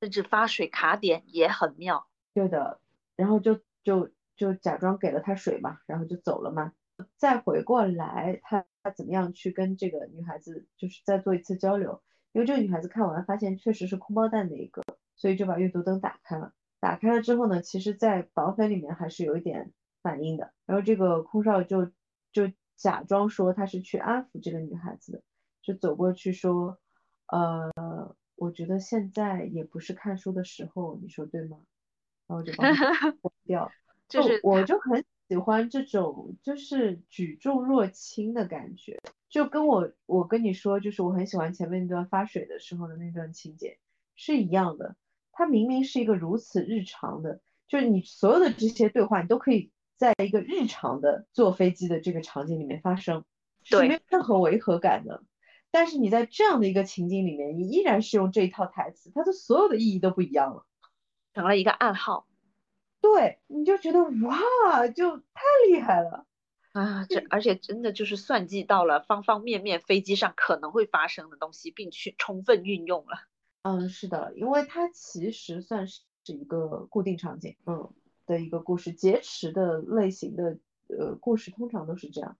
[0.00, 2.06] 甚至发水卡点也很妙。
[2.34, 2.80] 对的，
[3.16, 6.72] 然后就就就假装给了他水嘛，然后就走了嘛，
[7.16, 14.82] 再回过来他他怎么样去跟这个女孩子就是再做一次交流，因为这个女孩子看完发现确实是空包弹的一个，
[15.16, 16.52] 所以就把阅读灯打开了。
[16.78, 20.52] 打开了之后呢，其实，在绑匪里面还是有一点反应的。
[20.66, 21.86] 然后这个空少就
[22.32, 25.22] 就假装说他是去安抚这个女孩子的，
[25.62, 26.78] 就走过去说，
[27.28, 27.72] 呃，
[28.36, 31.58] 我觉得现在也不是看书的时候，你说对吗？
[32.26, 33.70] 然后就把它 关掉。
[34.08, 43.78] 就是我就很喜欢这种就是举重若轻的感觉，就跟我我跟你说，就是我很喜欢前面那段发水的时候的那段情节
[44.14, 44.94] 是一样的。
[45.32, 53.24] 它明明是一个如此日常的，就是你所有的这些对话，你都可以在一个日常的坐飞机的这个场景里面发生，
[53.62, 55.22] 是没有任何违和感的。
[55.70, 60.66] 但是你在这样的一个情景里面，你依然是用这一套台词，它的所有的意义都不一样了，
[61.34, 62.26] 成了一个暗号。
[63.00, 66.26] 对，你就觉得哇，就太厉害了
[66.72, 67.06] 啊！
[67.08, 73.28] 这而且真的就是算计到了方方面面飞机上可能会发生的东西，并去充分运用了。
[73.62, 77.92] 嗯，是的，因为它其实算是是一个固定场景，嗯，
[78.26, 78.92] 的一个故事。
[78.92, 82.36] 劫持的类型的呃故事通常都是这样，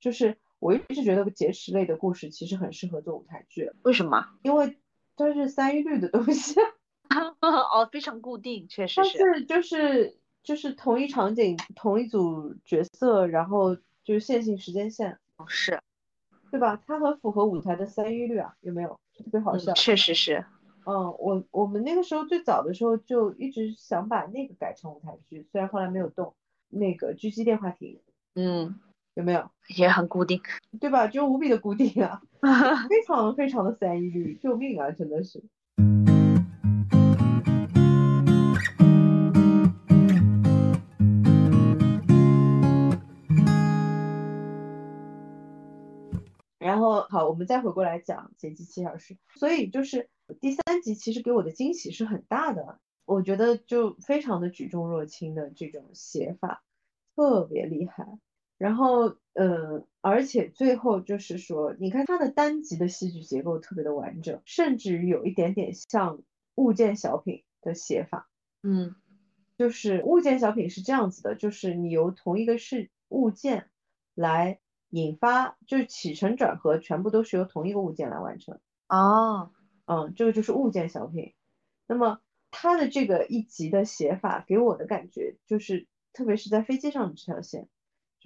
[0.00, 4.26] 就是我一直觉得劫持类的故事其实很适合做舞台剧，为什么？
[4.42, 4.78] 因为
[5.16, 6.54] 它是三一律的东西，
[7.40, 9.18] 哦，非常固定，确实它是。
[9.18, 15.80] 是就是就是同一场景、同一组角色，然后就是线性时间线，是，
[16.50, 16.82] 对吧？
[16.86, 18.98] 它很符合舞台的三一律啊，有没有？
[19.18, 19.72] 特别好笑。
[19.72, 20.44] 嗯，确实是。
[20.84, 26.34] 嗯，我我们那个时候最早的时候就一直想把那个改成舞台剧，虽然后来没有动。
[26.68, 28.00] 那个狙击电话亭，
[28.34, 28.80] 嗯，
[29.16, 29.50] 有没有？
[29.78, 30.38] 也很固定，
[30.78, 31.08] 对吧？
[31.08, 32.20] 就无比的固定啊，
[32.86, 35.42] 非常非常的三一律，救命啊，真的是。
[46.58, 50.10] 然后好，我们再回过来讲《劫机七小时》，所以就是
[50.42, 56.62] 第三集其实给我的惊喜是很大的，我觉得就非常的举重若轻的这种写法，
[57.16, 58.18] 特别厉害。
[58.58, 66.22] 然后，呃，而且最后就是说，你看它的单集的戏剧结构特别的完整，甚至于有一点点像
[66.54, 68.30] 物件小品的写法。
[68.62, 68.94] 嗯，
[69.58, 73.68] 就是物件小品是这样子的，就是你由同一个事物件
[74.14, 78.58] 来引发，就是起承转合全部都是由同一个物件来完成。
[78.88, 79.50] 哦，
[79.84, 81.34] 嗯，这个就是物件小品。
[81.86, 87.68] 那么它的这个一集的写法给我的感觉就是，特别是在飞机上的这条线。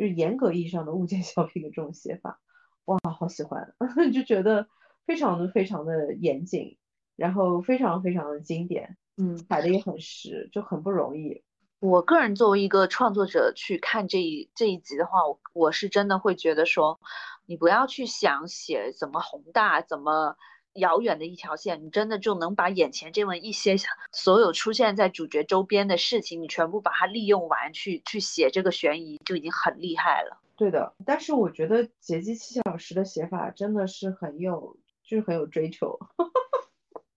[0.00, 2.40] 就是严格意义上的物件小品的这种写法，
[2.86, 3.74] 哇，好喜欢，
[4.14, 4.66] 就觉得
[5.04, 6.78] 非常的非常的严谨，
[7.16, 11.44] 然后非常非常的经典，嗯，摆的也很实，就很不容易。
[11.80, 16.98] 我个人作为一个创作者去看这一这一集的话，我我是真的会觉得说，
[17.44, 20.38] 你不要去想写怎么宏大，怎么。
[20.74, 23.76] 遥远的一条线，你真的就能把眼前这么一些
[24.12, 30.40] 所有出现在主角周边的事情，你全部把它利用完，去去写这个悬疑，就已经很厉害了。
[30.56, 35.98] 对的，但是我觉得《劫机七小时》的写法真的是很有，就是很有追求。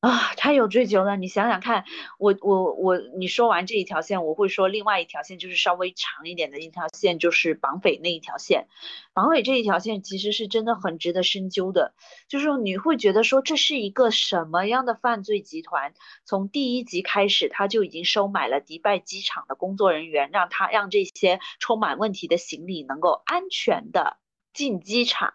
[0.04, 1.16] 啊，太有追求了！
[1.16, 1.86] 你想想看，
[2.20, 8.68] 我我我，你说完这一条线，我会说另外一条线，就是稍微长一点的一条线，就是绑匪那一条线。
[9.14, 11.94] 绑匪这一条线其实是真的很值得深究的，
[12.28, 15.94] 就是你会觉得说这是一个什么样的犯罪集团？
[16.26, 24.18] 从第一集开始，他就已经收买了迪拜机场的工作人员，让他让这些充满问题的行李能够安全的
[24.54, 25.34] 进机场，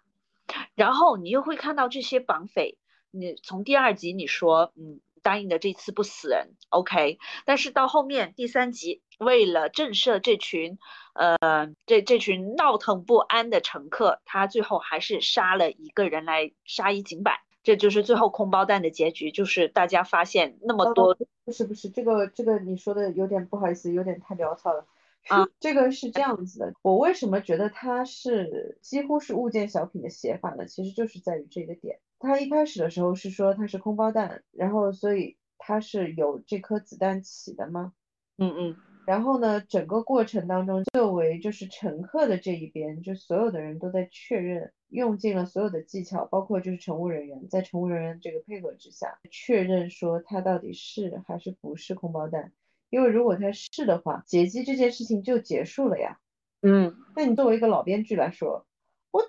[0.74, 2.76] 然后你又会看到这些绑匪。
[3.10, 10.78] 你从第二集你说，嗯，答应的这次不死人，OK，但是到后面第三集，为了震慑这群，
[11.14, 24.86] 呃，这这群闹腾不安的乘客，他最后还是杀了一个人来杀一儆百，这就是最后空包弹的结局，就是大家发现那么多，不是不是，这个这个你说的有点不好意思，有点太潦草了。
[25.28, 30.66] 啊， 这个是这样子的，我为什么觉得它是几乎是物件小品的写法呢？
[30.66, 31.98] 其实就是在于这个点。
[32.18, 37.92] 它一开始的时候是说他是空包弹，然后所以他是有这颗子弹起的吗？
[38.38, 38.76] 嗯嗯。
[39.07, 52.52] 然后呢，整个过程当中，作为就是乘客的这一边，就所有的人都在确认，用尽了所有的技巧，包括就是乘务人员，在乘务人员这个配合之下，确认说他到底是还是不是空包弹。
[52.90, 56.18] 因为如果他是的话，劫机这件事情就结束了呀。
[56.61, 58.66] 嗯，那你作为一个老编剧来说，
[59.11, 59.22] 我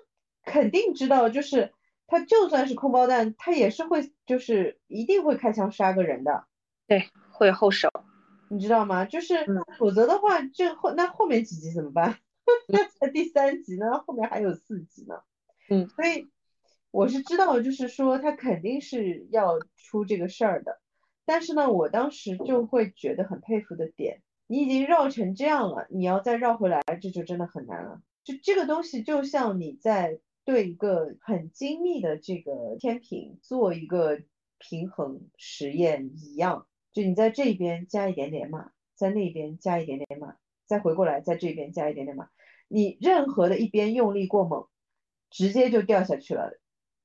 [0.44, 1.72] 肯定知道，就是
[2.10, 6.44] 他就算是空包弹，他也是会，就是一定会开枪杀个人的。
[6.88, 7.88] 对，会后手，
[8.48, 9.04] 你知道吗？
[9.04, 9.46] 就是
[9.78, 12.18] 否则的话，这后那后面几集怎么办？
[12.66, 15.20] 那才第三集呢，后面还有四集呢。
[15.68, 16.28] 嗯，所以
[16.90, 20.80] 我是知道，就是说他肯定是要出这个事儿的。
[21.24, 28.02] 但是呢，我当时就会觉得很佩服的点，你已经绕成这样了，你要再绕回来，这就真的很难了。
[28.24, 30.18] 就这个东西，就像你在
[30.50, 34.20] 对一个很精密的这个天平做一个
[34.58, 40.34] 平衡实验一样，就你在这边加一点点码，在那边加一点点码，
[40.66, 42.30] 再回过来在这边加一点点码，
[42.66, 44.66] 你任何的一边用力过猛，
[45.30, 46.58] 直接就掉下去了，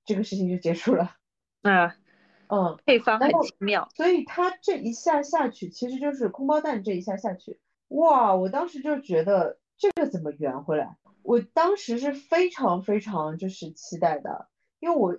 [0.05, 1.15] 这个事情就结束了。
[1.61, 1.91] 嗯。
[2.47, 7.59] 嗯，配方很奇妙，所以它这一下下去，其实就是空包弹这一下下去，
[7.89, 8.36] 哇！
[8.36, 10.95] 我当时就觉得这个怎么圆回来？
[11.26, 14.47] 我当时是非常非常就是期待的，
[14.80, 15.17] 因为我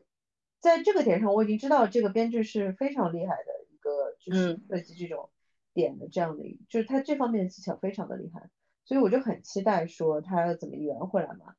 [0.60, 5.28] 在这个点上我已经知道这个编剧是非常厉害的一个，就是设计这种
[5.74, 8.48] 点的这样的，就是他这方面的技巧非常的厉害，
[8.84, 11.56] 所以我就很期待说他要怎么圆回来嘛。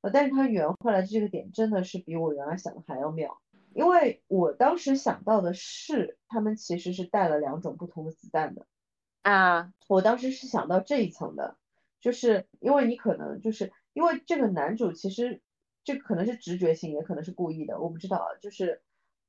[0.00, 3.38] 呃，但是他圆回来的这个点真的是比我原来想的还要妙。
[3.74, 8.66] 因为我当时想到的是，他们其实是带了两种不同的子弹的
[9.22, 9.72] 啊。
[9.88, 11.56] 我当时是想到这一层的，
[12.00, 15.42] 就是因为你可能就是因为这个男主其实
[15.84, 18.28] 这可能是直觉性，也可能是故意的，我不知道啊。
[18.40, 18.80] 就是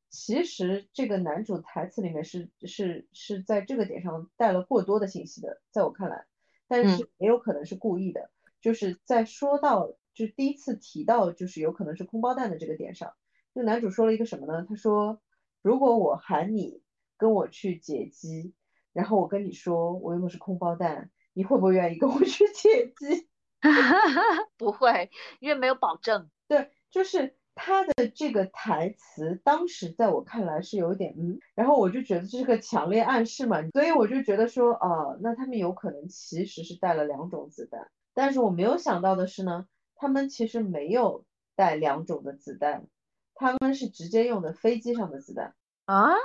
[0.09, 6.25] 其实这个男主台词里面是是是在这个点上带了过多的信息的，在我看来，
[6.69, 8.29] 但是也有可能是故意的，
[8.61, 13.13] 就是在说到就第一次提到就是有可能是空包弹的这个点上，
[13.51, 14.65] 那男主说了一个什么呢？
[14.69, 15.21] 他说
[15.61, 16.81] 如果我喊你
[17.17, 18.53] 跟我去解机，
[18.93, 23.27] 然后我跟你说我用的是空包弹，你会不会愿意跟我去解机？
[24.57, 25.09] 不会，
[25.39, 26.29] 因为没有保证。
[26.47, 42.87] 对，就是他的这个台词，当时在我看来是有点嗯，然后我就觉得这是个强烈暗示嘛，所以我就觉得说，啊，那他们有可能其实是带了两种子弹，但是我没有想到的是呢，他们其实没有带两种的子弹，
[43.35, 45.55] 他们是直接用的飞机上的子弹
[45.85, 46.15] 啊，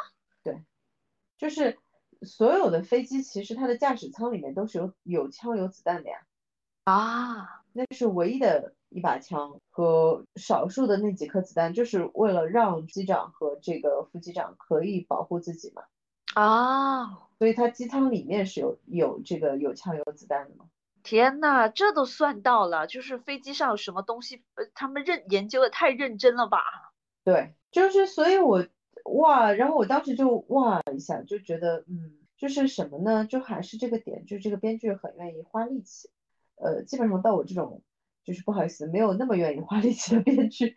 [0.43, 0.65] 对，
[1.37, 1.79] 就是
[2.23, 6.19] 所有的飞机其实它的驾驶舱里面都是有有枪有子弹的呀。
[6.87, 15.83] 啊，那是唯一的一把枪和少数的那几颗子弹，就是为了让机长和这个副机长可以保护自己嘛。
[16.35, 20.67] 啊，所以他机舱里面是有有这个有枪有子弹的嘛。
[21.03, 26.61] 天呐，这都算到了，就是飞机上有什么东西，呃，他们认研究的太认真了吧？
[27.25, 28.65] 对，就是所以，我
[29.07, 33.25] 哇，然后我当时就哇一下，就觉得嗯，就是什么呢？
[33.25, 36.09] 就还是这个点，就这个编剧很愿意花力气。
[36.57, 37.83] 呃，基本上到我这种，
[38.25, 40.75] 就是不好意思，没有那么愿意花力气的编剧，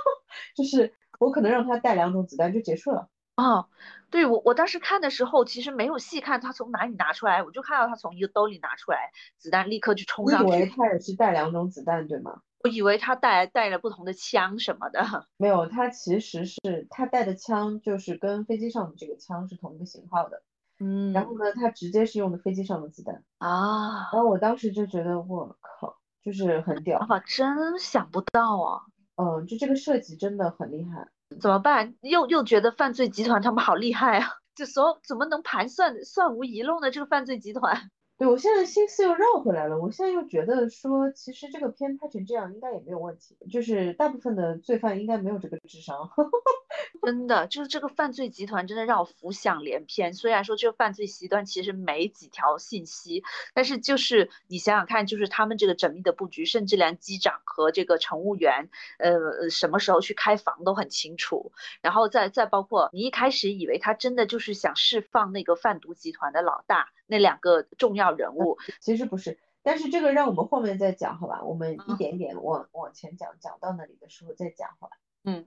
[0.56, 3.08] 就是我可能让他带两种子弹就结束了。
[3.36, 3.68] 哦，
[4.10, 10.48] 对我我当时看的时候，其实没有细看他从哪里拿出来，我就看到他从一个兜里拿出来子弹，立刻就冲上去。
[10.48, 12.42] 以为他也是带两种子弹，对吗？
[12.64, 15.28] 我以为他带带了不同的枪什么的。
[15.36, 16.58] 没有，他其实是
[16.90, 20.42] 他带的枪就是跟飞机上的这个枪是同一个型号的。
[20.80, 28.82] 嗯，然后呢，他直接是用的飞机上的子弹啊，然后我当时就觉得我靠，就是很屌啊，真想不到啊，
[29.16, 31.08] 嗯，就这个设计真的很厉害，
[31.40, 31.94] 怎么办？
[32.02, 36.90] 又又觉得犯罪集团他们好厉害啊，这所怎么能盘算算无遗漏呢？
[36.90, 37.90] 这个犯罪集团。
[38.18, 46.10] 对我现在心思又绕回来了，我现在又觉得说，其实这个片拍成这样应该也没有问题，就是大部分的罪犯应该没有这个智商。
[47.02, 50.14] 真的，就是这个犯罪集团真的让我浮想联翩。
[50.14, 53.22] 虽然说这个犯罪集团其实没几条信息，
[53.54, 61.52] 但是就是你想想看，就是他们这个缜密的布局，甚至连机长和这个乘务员，呃，什么时候去开房都很清楚。
[61.82, 66.88] 然后再再包括你一开始以为他真的就是想释放那个贩毒集团的老大。
[67.08, 71.42] 那两个重要人物其实不是，但是这个让我们后面再讲，好吧？
[71.42, 74.96] 我们一点点往往前讲，讲到那里的时候再讲，好吧？
[75.24, 75.46] 嗯，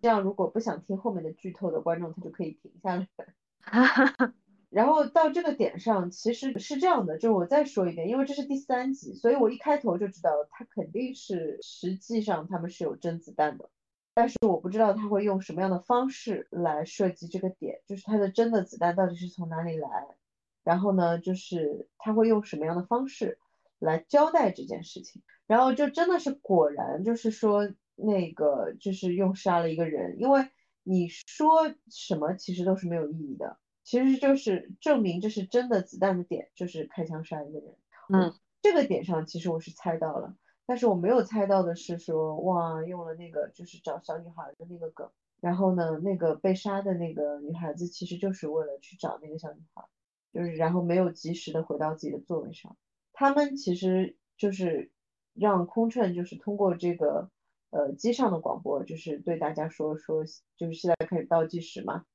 [0.00, 3.08] 这样如果不想听后面的剧透的观众，他就可以停下来。
[4.70, 13.68] 然后到这个点上，其实是这样的，就是我再说一遍，因为这是第三集，所以我一开头就知道他肯定是实际上他们是有真子弹的，
[14.14, 20.16] 但是我不知道他会用什么样的方式来设计这个点，就是他的真的子弹到底是从哪里来。
[20.64, 23.38] 然后呢，就是他会用什么样的方式
[23.78, 25.22] 来交代这件事情？
[25.46, 30.48] 然后就真的是果然，就是说那个就是用杀了一个人，因为
[30.82, 37.76] 你说什么其实都是没有意义的，其实就是证明这是真的子弹的点，就是开枪杀一个人。
[38.12, 38.32] 嗯，
[38.62, 45.10] 这个点上其实我是猜到了，但是我没有猜到的是说哇，用了那个就是找小女孩的那个梗，
[45.40, 49.84] 然后呢，那个被杀的那个女孩子其实就是为了去找那个小女孩。
[50.32, 52.76] 就是，然后没有及时的回到自己的座位上。
[53.12, 54.90] 他们其实就是
[55.34, 57.30] 让空乘，就是通过这个
[57.68, 60.24] 呃机上的广播，就是对大家说说，
[60.56, 62.06] 就是现在开始倒计时嘛。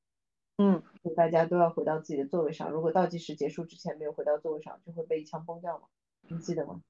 [0.58, 2.72] 嗯，就大家都要回到自己的座位上。
[2.72, 5.86] 如果倒计时结束之前没有回到座位上，就会被一枪崩掉嘛。
[6.28, 6.82] 你记得吗？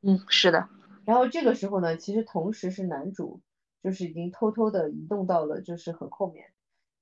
[0.00, 0.70] 嗯，是的。
[1.04, 3.42] 然后这个时候呢，其实同时是男主，
[3.82, 6.50] 就是已经偷偷的移动到了就是很后面，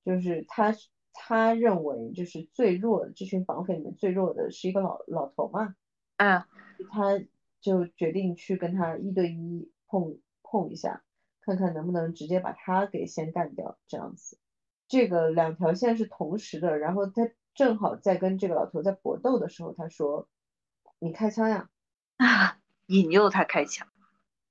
[0.04, 0.74] 就是他。
[1.12, 5.74] 他认为就是最弱的这群绑匪里面最弱的是一个老老头嘛，
[6.16, 6.48] 啊，
[6.90, 7.20] 他
[7.60, 11.02] 就决定去跟他一对一碰碰一下，
[11.40, 14.38] 看看能不能直接把他给先干掉这样子。
[14.86, 20.28] 这个两条线是同时的，然后他正好在跟这个老头在搏斗的时候，他说
[20.98, 21.68] ：“你开枪呀！”
[22.16, 23.86] 啊，引诱他开枪。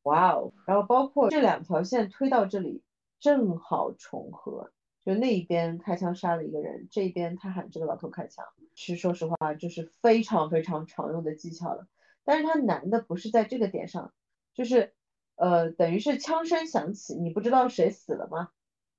[0.04, 2.84] 哇哦，然后包括这两条线推到这里
[3.20, 4.72] 正好重合。
[5.08, 8.44] 就那一边开枪杀了一个人，这边他喊这个老头开枪，
[8.76, 11.88] 其实说实话就是非常非常常用的技巧了。
[12.26, 14.12] 但是他难的不是在这个点上，
[14.54, 14.94] 就是
[15.38, 18.50] 呃等于是枪声响起，你不知道谁死了吗？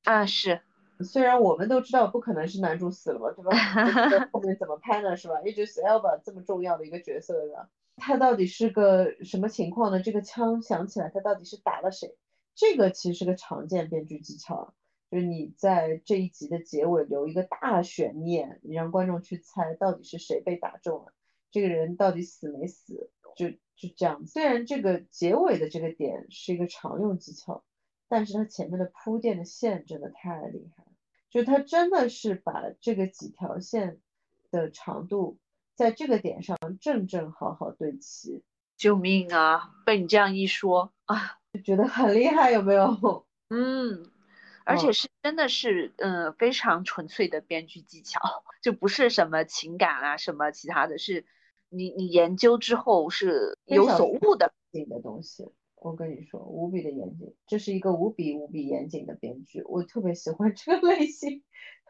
[0.04, 0.62] 啊是，
[1.00, 3.44] 虽然我们都知道不可能是男主死了嘛，对
[4.18, 4.30] 吧？
[4.32, 5.14] 后面怎么拍呢？
[5.14, 5.42] 是吧？
[5.42, 7.34] 一直 Elba 这么重要的一个角色，
[7.96, 10.00] 他到底是个什么情况呢？
[10.00, 12.16] 这个枪响起来，他到底是打了谁？
[12.54, 14.72] 这个其实是个常见编剧技巧，
[15.10, 21.12] 就是你在这一集的结尾留一个大悬念，你让观众去猜到底是谁被打中了，
[21.50, 24.26] 这个人到底死没死，就就这样。
[24.26, 27.64] 虽然这个结尾的这个点是一个常用技巧，
[28.08, 30.92] 但是它前面的铺垫的线真的太厉害了，
[31.30, 34.00] 就它真的是把这个几条线
[34.50, 35.38] 的长度
[35.74, 38.42] 在这个点上正正好好对齐。
[38.76, 39.74] 救命啊！
[39.84, 43.26] 被你这样一说啊，就觉得很厉害，有没有？
[43.50, 44.08] 嗯，
[44.68, 48.20] 而且是真的是，嗯，非常纯粹的编剧技巧，
[48.62, 51.24] 就不是什么情感啊，什么其他的，是
[51.70, 55.50] 你你研究之后是有所悟的的东西。
[55.76, 61.42] 我跟你说，无比的严谨，这是一个无比无比严谨的编剧，我特别喜欢 这个类型。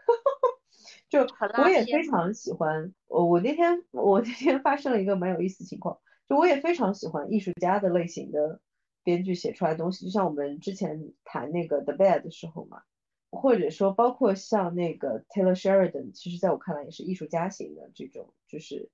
[1.09, 1.27] 就
[1.63, 5.99] 我也非常喜欢，我我那天我那天发生了一个蛮有意思情况。
[6.29, 8.61] 就我也非常喜欢艺术家的类型的
[9.09, 12.83] 编剧写出来的东西，就像我们之前谈那个 The Bad 的时候嘛，
[13.31, 18.91] 或者说包括像那个 Taylor Sheridan，其实在我看来也是艺术家型的这种就是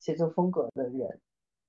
[0.00, 1.20] 写作风格的人，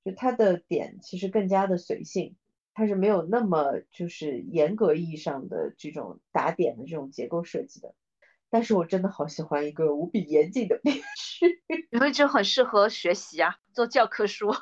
[0.05, 2.37] 就他的点其实更加的随性，
[2.73, 7.93] 他是没有那么就是严格意义上的这种打点的这种结构设计的，
[8.49, 14.55] 但是我真的好喜欢一个无比严谨的编剧， 因为就很适合学习啊，做教科书。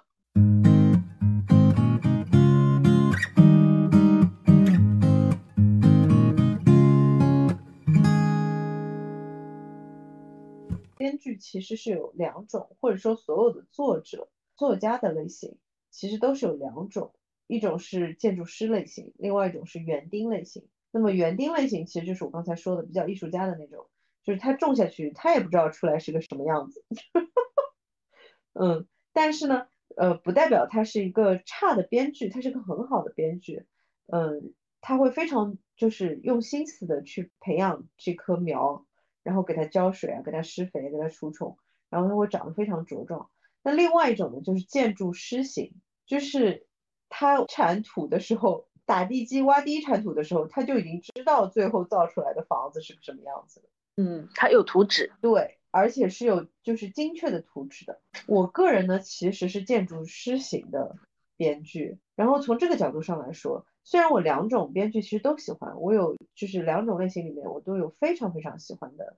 [11.37, 15.57] 其实是有两种，或者说所有的作者、作家的类型
[15.89, 17.13] 其实都是有两种，
[17.47, 20.67] 一种是建筑师类型，另外一种是园丁类型。
[20.91, 23.87] 那么园丁类型其实就是我刚才说的比较艺术家的那种，
[24.23, 26.83] 就是他种下去，他也不知道出来是个什么样子。
[28.53, 29.67] 嗯，但是呢。
[29.95, 33.65] 呃，不代表他是一个差的编剧，他是个很好的编剧。
[34.05, 38.85] 嗯，他会非常就是用心思的去培养这棵苗，
[39.27, 41.57] 然后给它浇水啊，给它施肥，给它除虫，
[41.89, 43.29] 然后它会长得非常茁壮。
[43.61, 45.73] 那另外一种呢，就是建筑师型，
[46.05, 46.65] 就是
[47.09, 53.65] 他铲土的时候，打地基挖第一铲土的时候，他就已经知道最后造出来的房子是个什么样子了。
[53.97, 55.11] 嗯，他有图纸。
[55.19, 55.57] 对。
[55.69, 57.99] 而且是有就是精确的图纸的。
[58.25, 60.95] 我个人呢，其实是建筑师型的
[61.35, 61.99] 编剧。
[62.15, 69.15] 然后从这个角度上来说，虽然我两种编剧其实都喜欢，我有就是两种类型里面我都有非常非常喜欢的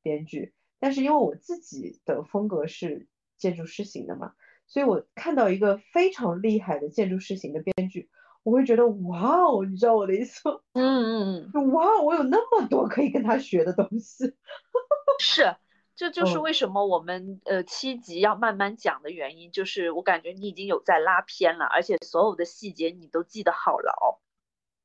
[0.00, 0.54] 编剧。
[0.78, 4.34] 但是因为我自己的风格是建筑师型的嘛，
[4.68, 8.10] 所以我看到一个非常厉害的建筑师型的编剧，
[8.44, 10.60] 我会觉得哇哦，你知道我的意思吗？
[10.74, 14.32] 嗯嗯嗯，哇哦，我有那么多可以跟他学的东西。
[15.18, 15.56] 是。
[15.94, 24.20] 这就是为什么我们呃七集要慢慢讲的原因，就是我感觉你已经有在拉偏了，而且所有的细节你都记得好牢。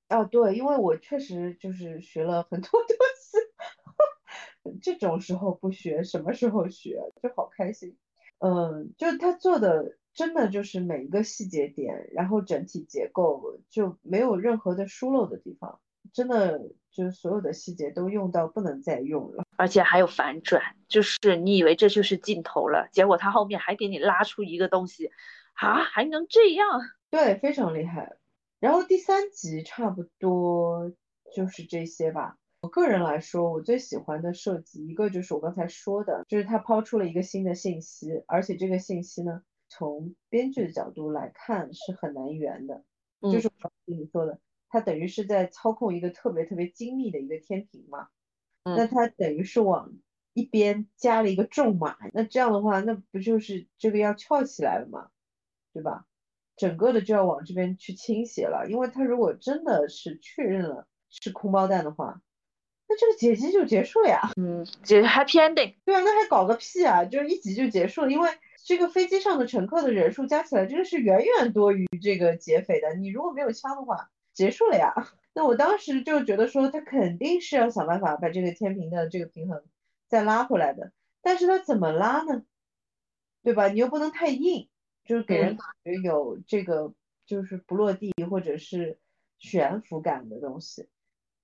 [0.09, 7.97] 啊，对，因为我确实就是学了很多东西， 这种时候不学，什么时候学就好开心。
[8.39, 15.79] 嗯，就他做的真的就是每一个细节点，然后整体结构就没有任何的疏漏的地方，
[16.13, 16.61] 真的
[16.97, 19.43] 就是所有的细节都用到不能再用了。
[19.55, 25.11] 而且还有反转，就是你以为这就是尽头了，结果他后面还给你拉出一个东西，
[25.53, 26.67] 啊，还能这样？
[27.11, 28.17] 对，非常厉害。
[28.59, 30.91] 然后第三集差不多
[31.35, 32.35] 就是这些吧。
[32.61, 42.83] 我个人来说，我最喜欢的设计一个就是我刚才说的，就是他抛出了一个新的信息，而且这个信息呢，从编剧的角度来看是很难圆的，
[43.21, 44.39] 就是我跟你说的，
[44.69, 48.07] 他等于是在操控一个特别特别精密的一个天平嘛。
[48.63, 49.93] 那它等于是往
[50.33, 55.07] 一边加了一个重码，那这样的话，那不就是这个要翘起来了嘛？
[55.73, 56.05] 对吧？
[56.57, 62.19] 整个的就要往这边去倾斜了，因为它如果真的是确认了是空包弹的话，
[62.89, 64.31] 那这个解析就结束了呀。
[64.35, 65.75] 嗯，结 happy ending。
[65.85, 67.05] 对啊，那还搞个屁啊！
[67.05, 68.29] 就是一集就结束了，因为
[68.65, 72.93] 这个飞机上的乘客的人数加起来真的是远远多于这个劫匪的。
[72.95, 74.93] 你如果没有枪的话，结束了呀。
[75.33, 79.63] 那我当时就觉得说，他肯定是要想办法把这个天平的这个平衡
[80.07, 82.43] 再拉回来的，但是他怎么拉呢？
[83.43, 83.67] 对吧？
[83.67, 84.69] 你又不能太硬，
[85.05, 86.93] 就是给人感觉有这个
[87.25, 88.99] 就是不落地或者是
[89.39, 90.87] 悬浮感的东西，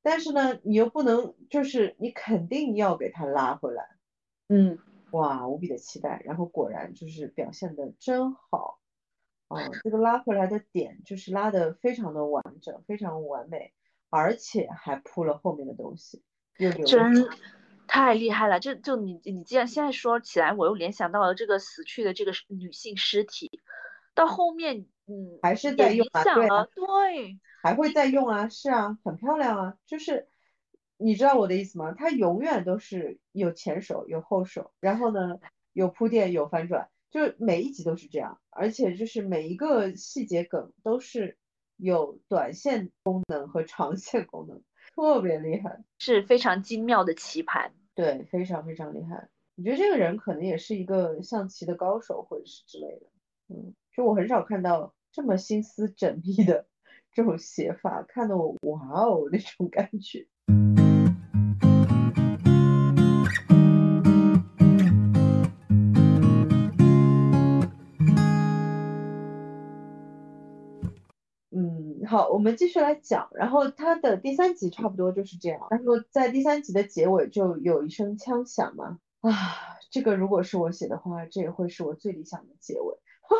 [0.04, 3.88] 但是呢，你又不能就是你肯定要给他拉回来。
[4.50, 4.78] 嗯，
[5.12, 8.80] 哇，无比的期待，然后果然就是表现的真好。
[9.54, 13.74] 啊，这个拉回来的点就是拉的非常的完整，非常完美。
[14.16, 16.22] 而且还铺了后面的东西，
[16.86, 17.28] 真
[17.88, 18.60] 太厉害了！
[18.60, 23.60] 就就你你既然现在说起来，我又联想到了这个死去的这个女性尸体，
[24.14, 30.28] 到后面嗯，还是在用啊，对还会再用啊，是啊，很漂亮啊，就是
[30.98, 31.96] 你知道我的意思吗？
[31.98, 35.40] 它永远都是有前手有后手，然后呢
[35.72, 41.38] 有铺垫有反转，就是每一集都是这样，而且就是每一个细节梗都是
[41.78, 44.64] 有短线功能和长线功能，
[44.96, 47.72] 特别厉害，是非常精妙的棋盘。
[47.94, 49.30] 对，非常非常厉害。
[49.56, 53.06] 我觉得这个人可能也是一个象棋的高手或者是之类的，
[53.50, 56.66] 嗯，就我很少看到这么心思缜密的
[57.14, 60.28] 这种写法，看得我哇哦那种感觉。
[72.14, 73.28] 好，我们继续来讲。
[73.34, 75.66] 然后它的第三集差不多就是这样。
[75.72, 79.32] 然后在第三集的结尾就有一声枪响嘛，啊，
[79.90, 82.96] 这个如果是我写的话，这也会是我最理想的结尾。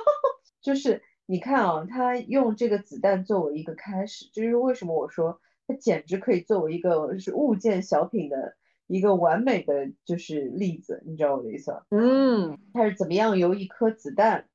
[0.64, 8.56] 就是你看啊，他用这个子弹作为一个开始，这就是为什么我说它简直可以作为一个是物件小品的
[8.88, 11.84] 一个完美的就是例子，你知道我的意思吗？
[11.90, 14.48] 嗯，它是怎么样由一颗子弹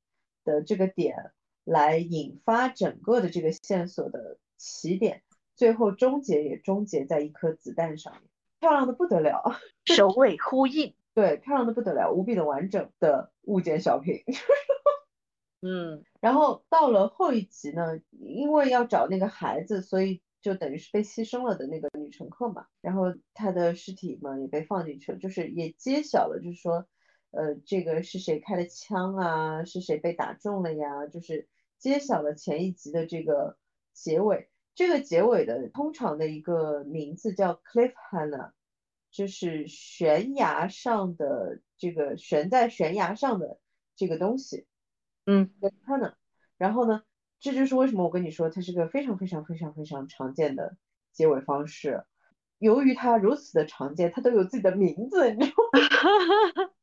[0.44, 1.30] 的这个点
[1.68, 5.22] 来引发整个的这个线索的起点，
[5.54, 8.22] 最后终结也终结在一颗子弹上面，
[8.58, 9.42] 漂亮的不得了，
[9.84, 10.94] 首尾呼应。
[11.14, 14.22] 对，漂亮的不得了，无比的完整的物件小品。
[15.60, 26.86] 嗯然后到了后一集呢，因为要找那个孩子，所以就等于是被牺牲了的那个女乘客嘛，然后她的尸体嘛也被放进去了，就是也揭晓了，就是说，
[27.32, 31.48] 呃，这个是谁开的枪啊，是谁被打中了呀，就是
[31.78, 33.56] 揭晓了前一集的这个
[33.92, 34.50] 结尾。
[34.74, 38.52] 这个结尾的通常的一个名字叫 cliffhanger，
[39.10, 43.58] 就是悬崖上的这个悬在悬崖上的
[43.96, 44.66] 这个东西。
[45.26, 46.14] 嗯，，cliffhanger，
[46.58, 47.02] 然后呢，
[47.40, 50.76] 这就是为什么我跟你说它是个非常非常非常非常常见的
[51.12, 52.04] 结尾方式。
[52.58, 56.70] 由于它如此的常见，它都有自己的名字，你知道吗？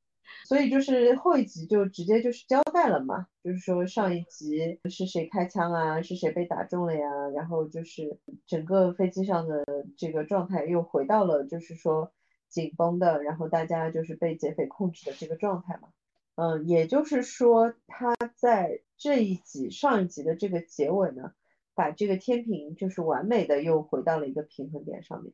[0.45, 9.65] 所以就是后一集就直接就是交代了嘛，就是说上一集是谁开枪啊，是谁被打中了呀，然后就是整个飞机上的
[9.97, 12.11] 这个状态又回到了就是说
[12.47, 15.89] 紧绷的，然后大家就是被劫匪控制的这个状态嘛。
[16.35, 21.33] 嗯，也就是说，他在这一集上一集的这个结尾呢，
[21.73, 25.33] 把这个天平就是完美的又回到了一个平衡点上面。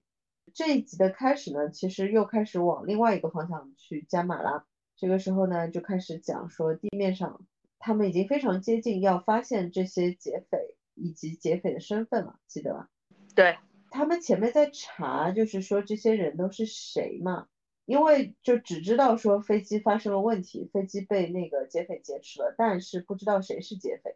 [0.53, 4.65] 这一集的开始呢，其实又开始往另外一个方向去加码啦。
[5.01, 7.43] 这个时候呢，就开始讲说地面上
[7.79, 12.87] 他们已经非常接近要发现这些劫匪以及劫匪的身份了，记得吧？
[13.33, 13.57] 对，
[13.89, 17.47] 他们前面在查，就是说这些人都是谁嘛。
[17.85, 24.15] 因为就只知道说飞机发生了问题，飞机被那个劫匪劫持了，但是不知道谁是劫匪。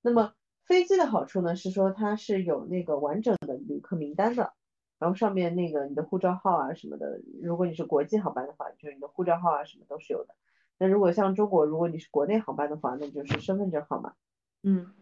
[0.00, 0.32] 那么
[0.64, 4.54] 飞机的好处呢是说它是有那个完整的旅客名单的，
[4.98, 10.34] 然后上面那个你的护照号啊什么的，如果你是国际航班的话，就是你的护照号啊什么都是有的。
[10.78, 14.14] 那如果像中国，如果你是国内航班的话，那就是身份证号码。
[14.62, 14.92] 嗯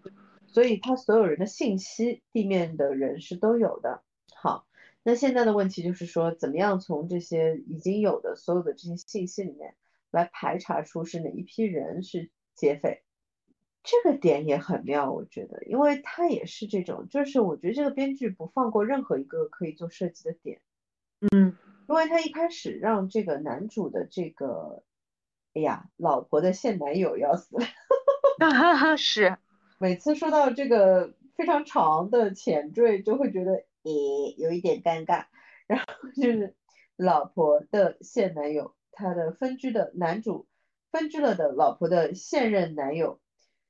[0.46, 4.02] 所以他所有人的信息，地面的人是都有的。
[4.34, 4.66] 好。
[5.06, 9.76] 那现在的问题就是说，怎么样从这些已经有的所有的这些信息里面
[10.10, 13.03] 来排查出是哪一批人是劫匪？
[13.84, 20.60] 这个点也很妙，我觉得，因为他也是这种，就是我觉得这个编剧不放过任何一个可以做设计的点。
[21.20, 21.56] 嗯，
[21.88, 24.82] 因为他一开始让这个男主的这个，
[25.52, 27.56] 哎呀，老婆的现男友要死，
[28.40, 29.36] 哈哈，是，
[29.78, 33.64] 每次说到这个非常长的前缀，就会觉得。
[33.84, 35.26] 诶，有一点尴尬，
[35.66, 35.84] 然后
[36.16, 36.56] 就是
[36.96, 40.46] 老婆的现男友，他的分居的男主
[40.90, 43.20] 分居了的老婆的现任男友，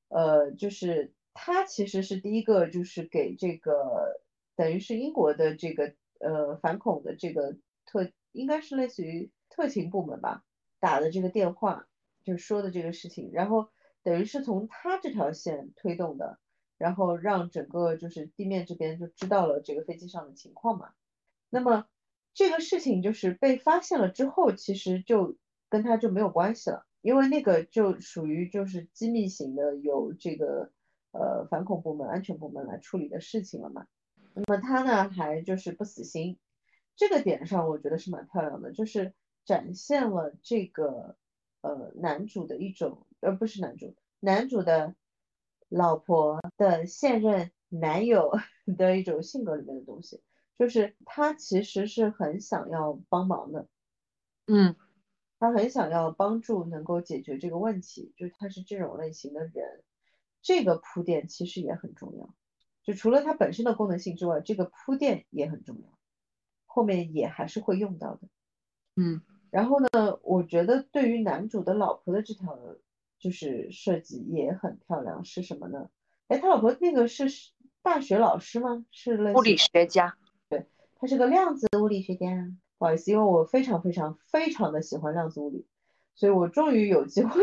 [0.09, 4.21] 呃，就是他其实是第一个，就是给这个
[4.57, 10.45] 等于是英国的这个呃反恐的这个特，应该是类似于特勤部门吧，
[10.81, 11.87] 打的这个电话，
[12.25, 13.69] 就说的这个事情，然后
[14.03, 16.39] 等于是从他这条线推动的。
[16.77, 20.93] 然后让整个就是地面这边就知道了这个飞机上的情况嘛。
[21.49, 21.87] 那么
[22.35, 25.37] 这个事情就是被发现了之后，其实就
[25.69, 30.73] 跟他就没有关系了，因为那个就属于就是机密型的，由这个
[31.13, 33.87] 呃反恐部门、安全部门来处理的事情了嘛。
[34.33, 36.39] 那么他呢还就是不死心，
[36.97, 39.13] 这个点上我觉得是蛮漂亮的，就是
[39.45, 41.17] 展现了这个
[41.61, 44.95] 呃男主的一种，而不是男主，男主的。
[45.71, 48.39] 老婆的现任男友
[48.77, 50.23] 的一种性格里面的东西，
[50.57, 53.67] 就是他其实是很想要帮忙的，
[54.47, 54.77] 嗯，
[55.45, 59.84] 他很想要帮助能够解决这个问题，就是他是这种类型的人，
[60.40, 62.34] 这个铺垫其实也很重要。
[62.82, 65.99] 就除了它本身的功能性之外，这个铺垫也很重要，
[66.64, 68.28] 后面也还是会用到的。
[68.97, 69.20] 嗯，
[69.51, 72.59] 然后呢，我觉得对于男主的老婆的这条
[73.18, 75.90] 就是设计也很漂亮，是什么呢？
[76.28, 77.26] 哎，他老婆那个是
[77.82, 78.86] 大学老师吗？
[78.90, 80.16] 是类物理学家。
[80.49, 80.64] 对，
[80.97, 82.51] 他是个量子物理学家。
[82.85, 85.66] 不好意思，因为我非常非常非常的喜欢量子物理，
[86.14, 87.41] 所以我终于有机会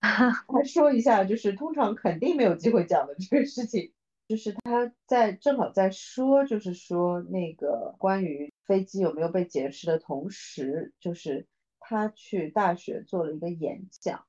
[0.04, 3.94] 来说一下，就是通常肯定没有机会讲的这个事情。
[4.28, 11.46] 就是他在正好在说，就是说那个关于飞机有没有被劫持的同时，就是
[11.78, 14.26] 他去大学做了一个演讲，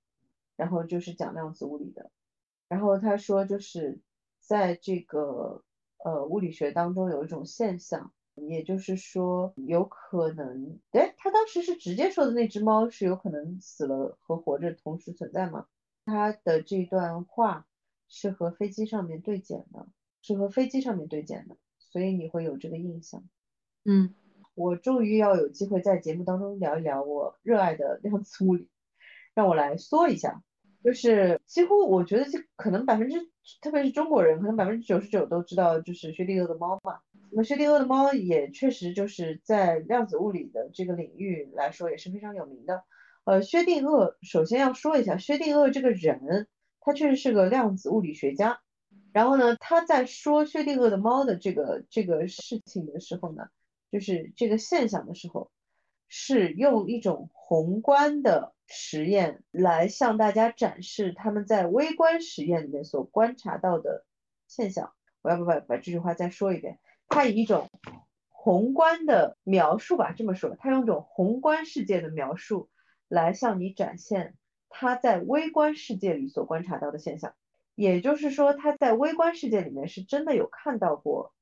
[0.55, 2.09] 然后就是讲量子物理的，
[2.69, 3.99] 然后他说就是
[4.39, 5.61] 在这个
[6.05, 8.13] 呃物理学当中有一种现象，
[8.47, 15.67] 也就是说有可能，哎，他当时是直接说的那只猫是有可能死了和活着同时存在吗？
[16.05, 17.65] 他的这段话。
[18.13, 19.87] 是和飞机上面对剪的，
[20.21, 23.23] 是和飞机上面对剪的，所以你会有这个印象。
[23.85, 24.13] 嗯，
[24.53, 28.67] 我终于要有机会在节目当中聊一聊我热爱的量子物理，
[29.33, 30.43] 让我来说一下，
[30.84, 33.19] 就是几乎我觉得就可能百分之，
[33.61, 36.99] 特别是中国人，可能百分之九十九都知道，就是薛定谔的猫嘛。
[37.29, 42.84] 那么薛定谔的猫也确实就是在量子物理的这个领域来说也是非常有名的。
[43.23, 46.47] 呃，薛定谔首先要说一下，薛定谔这个人。
[46.84, 48.59] 他确实是个量子物理学家，
[49.13, 53.49] 然后呢，他在说薛定谔的猫的这个这个事情的时候呢，
[53.91, 55.51] 就是这个现象的时候，
[56.14, 64.05] 是用一种宏观的实验来向大家展示他们在微观实验里面所观察到的
[64.45, 64.91] 现象。
[65.22, 67.70] 我要不把把这句话再说一遍，他以一种
[68.28, 72.70] 宏观的描述吧，这么说，他用一种宏观世界的描述
[73.07, 74.36] 来向你展现。
[74.68, 77.34] 他在微观世界里所观察到的现象，
[77.76, 81.34] 也就是说，他在微观世界里面是真的有看到过，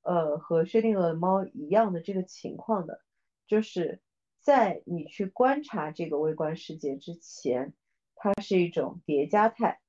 [0.00, 3.00] 呃，和薛定谔的猫一样的这个情况的，
[3.46, 4.00] 就是
[4.46, 7.74] 在你去观察这个微观世界之前，
[8.14, 9.80] 它是一种叠加态，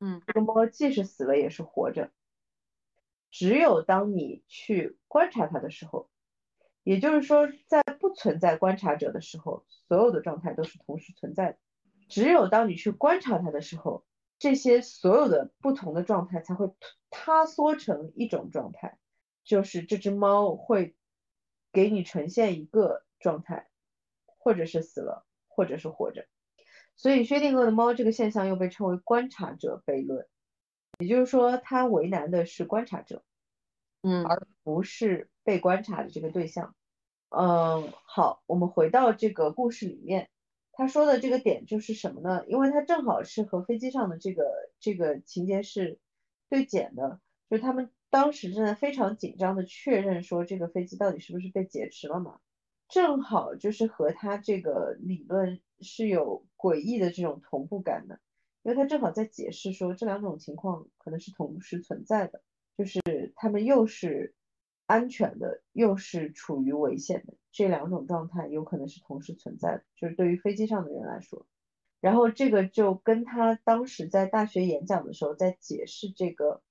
[0.00, 2.10] 嗯，这个猫既是死了也是活着，
[3.30, 6.08] 只有当你去观察它的时候，
[6.82, 11.58] 也就是说，在不存在观察者的时候，所有的状态都是同时存在的。
[12.08, 14.06] 只有当你去观察它的时候，
[14.38, 16.72] 这些所有的不同的状态才会
[17.10, 18.96] 塌缩成一种状态，
[19.44, 20.96] 就是这只猫会
[21.74, 23.68] 给你呈现一个状态，
[24.42, 26.26] 或者是死了，或者是活着。
[26.96, 30.26] 所以薛定谔的猫这个现象又被称为观察者悖论，
[30.98, 33.22] 也就是说，它为难的是观察者，
[34.02, 36.74] 嗯，而不是被观察的这个对象。
[37.30, 40.28] 嗯，好，我们回到这个故事里面。
[40.74, 42.46] 他说的这个点就是什么呢？
[42.46, 44.44] 因为他正好是和飞机上的这个
[44.80, 45.98] 这个情节是
[46.48, 47.20] 对剪的，
[47.50, 52.40] 就是他们当时正在非常紧张的确认说这个飞机到底是不是被劫持了嘛，
[52.92, 58.20] 正好就是和他这个理论是有诡异的这种同步感的，
[58.62, 62.42] 因为他正好在解释说这两种情况可能是同时存在的，
[62.76, 63.00] 就是
[63.34, 64.34] 他们又是。
[64.84, 71.46] 安全的又是处于危险的这两种状态有可能是同时存在的，就是对于飞机上的人来说，
[72.00, 76.62] 然后这个就跟他当时在大学演讲的时候在解释这个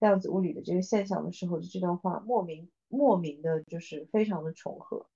[0.00, 5.06] 量子物理的这个现象的时候的这段话莫名莫名的就是非常的重合，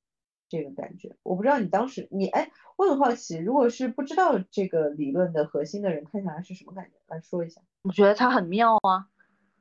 [0.53, 6.99] 这个感觉我不知道你当时你哎我很好奇，如果是不知道这个理论的核心的人看下来是什么感觉？
[7.07, 7.63] 来说一下。
[7.85, 9.09] 我觉得它很妙啊。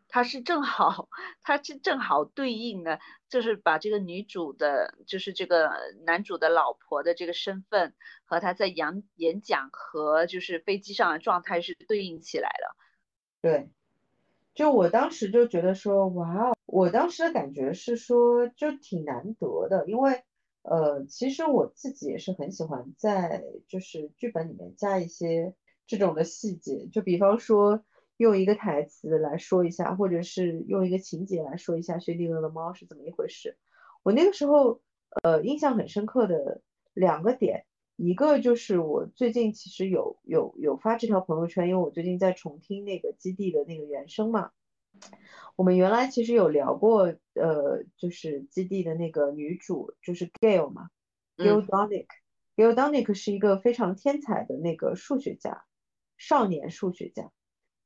[0.09, 1.07] 它是正好，
[1.41, 5.71] 它是正好对应的，就是把这个女主的，就是这个
[6.05, 7.93] 男主的老婆的这个身份
[8.25, 12.75] 和他在演演讲和就是飞机上的状态是对应起来的。
[13.41, 13.69] 对，
[14.53, 20.25] 就我当时就觉得说，哇，我当时的感觉是说，就挺难得的，因为
[20.63, 25.53] 呃，其实我自己也是很喜欢在就是剧本里面加一些
[25.87, 27.83] 这种的细节，就比方说。
[28.17, 33.57] 用一个台词来说一下，或者是用一个情节来说一下薛定谔的猫是怎么一回事。
[34.03, 34.79] 我那个时候，
[35.23, 36.61] 呃，印象很深刻的
[36.93, 44.51] 两个点，一个就是我最近其实有有有发这条朋友圈，因为我最近在重听那个基地的那个原声嘛。
[45.55, 50.89] 我们原来其实有聊过，呃，就是基地的那个女主就是 Gail 嘛
[51.37, 55.65] ，Gail Donick，Gail Donick 是一个非常天才的那个数学家，
[56.17, 57.31] 少年数学家。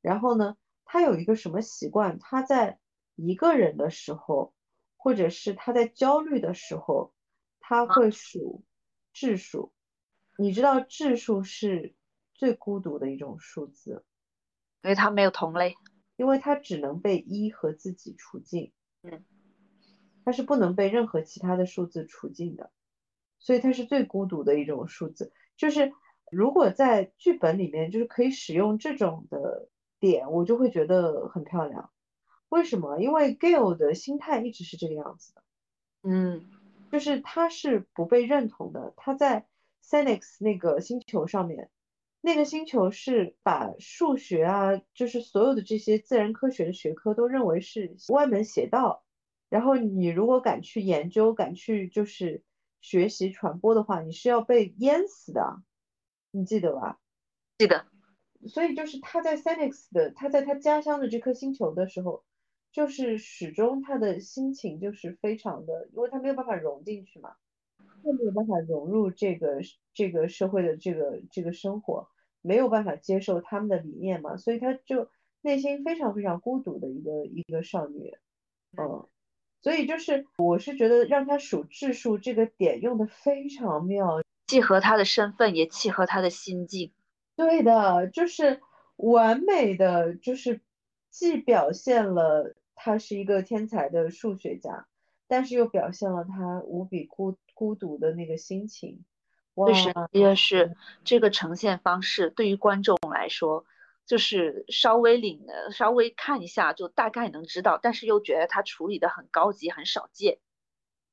[0.00, 2.18] 然后呢，他有一个什么习惯？
[2.18, 2.78] 他在
[3.14, 4.54] 一个人的时候，
[4.96, 7.12] 或者是他在焦虑的时候，
[7.60, 8.64] 他会数
[9.12, 9.72] 质数。
[10.38, 11.94] 你知道质数是
[12.34, 14.04] 最孤独的一种数字，
[14.82, 15.74] 因为它没有同类，
[16.16, 18.70] 因为它只能被一和自己除尽，
[19.02, 19.24] 嗯，
[20.26, 22.72] 它是不能被任何其他的数字除尽的，
[23.38, 25.32] 所以它是最孤独的一种数字。
[25.56, 25.92] 就是
[26.32, 29.68] 如果在剧本里面，就是可以使用这种的
[30.00, 31.92] 点，我就会觉得很漂亮。
[32.48, 32.98] 为什么？
[32.98, 35.44] 因为 Gail 的心态一直是这个样子的，
[36.02, 36.44] 嗯，
[36.90, 38.94] 就是他是不被认同的。
[38.96, 39.46] 他在
[39.84, 41.70] Senex 那个星球上面，
[42.20, 49.04] 那个星球是把数学啊，就是所有的这些自然科学的学科都认为是歪门邪道。
[49.48, 52.42] 然后你如果敢去研究，敢去就是
[52.80, 55.62] 学习传播的话，你是要被淹死的，
[56.30, 56.98] 你记得吧？
[57.58, 57.86] 记得。
[58.46, 62.24] 所以就是他在 Senex 的，他在他家乡的这颗星球的时候。
[62.72, 67.34] 就是始终他的心情就是非常的，因为他没有办法融进去嘛，
[67.78, 69.62] 他没有办法融入这个
[69.94, 72.10] 这个社会的这个这个生活，
[72.42, 75.08] 没有办法接受他们的理念嘛，所以他就
[75.40, 78.14] 内心非常非常孤独的一个一个少女，
[78.76, 79.08] 嗯，
[79.66, 86.92] 所以就是我是觉得让他数质数这个点用的非常妙，既合他的身份，也契合他的心境。
[87.34, 88.60] 对的，就是
[88.94, 90.60] 完美的，就是
[91.10, 92.54] 既表现了。
[92.76, 94.86] 他是一个天才的数学家，
[95.26, 99.04] 但是又表现了他无比孤孤独的那个心情。
[99.54, 99.68] 哇，
[100.12, 103.64] 也是这个呈现方式，对于观众来说，
[104.06, 110.38] 就是稍微领的，稍微看一下就大概能知道，但是又觉得他处理的很高级，很少见。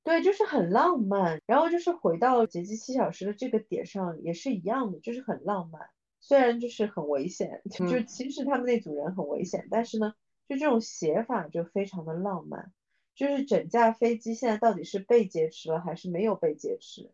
[0.04, 1.42] 对，就是很浪漫。
[1.46, 5.90] 然后就是回到劫机七小时的这个点上，也是一样的，就是很浪漫。
[6.20, 10.14] 虽然就是很危险， 就其实他们那组人很危险，但是呢。
[10.50, 12.74] 就这种写法就非常的浪漫，
[13.16, 17.10] 就是整架飞机现在到底是被劫持了还是没有被劫持？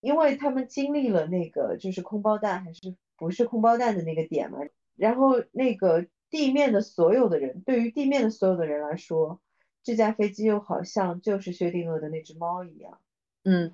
[0.00, 4.60] 因为他们经历了那个就是空包弹还是不是空包弹的那个点嘛，
[4.98, 9.40] 然后那个地面的所有的人，对于地面的所有的人来说，
[9.82, 13.00] 这架飞机又好像就是薛定谔的那只猫一样，
[13.44, 13.72] 嗯，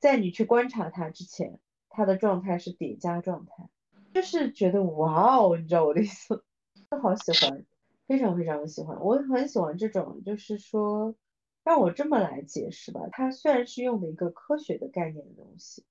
[0.00, 3.68] 在你去观察它之前，它的状态是叠加状态，
[4.12, 6.42] 就是觉得哇哦，你知道我的意思，
[6.90, 7.64] 我好喜欢。
[8.08, 11.16] 非常非常的喜欢，我很喜欢这种，就是说
[11.64, 13.00] 让我这么来解释吧。
[13.10, 15.84] 它虽然是用的一个科学的概念的东西，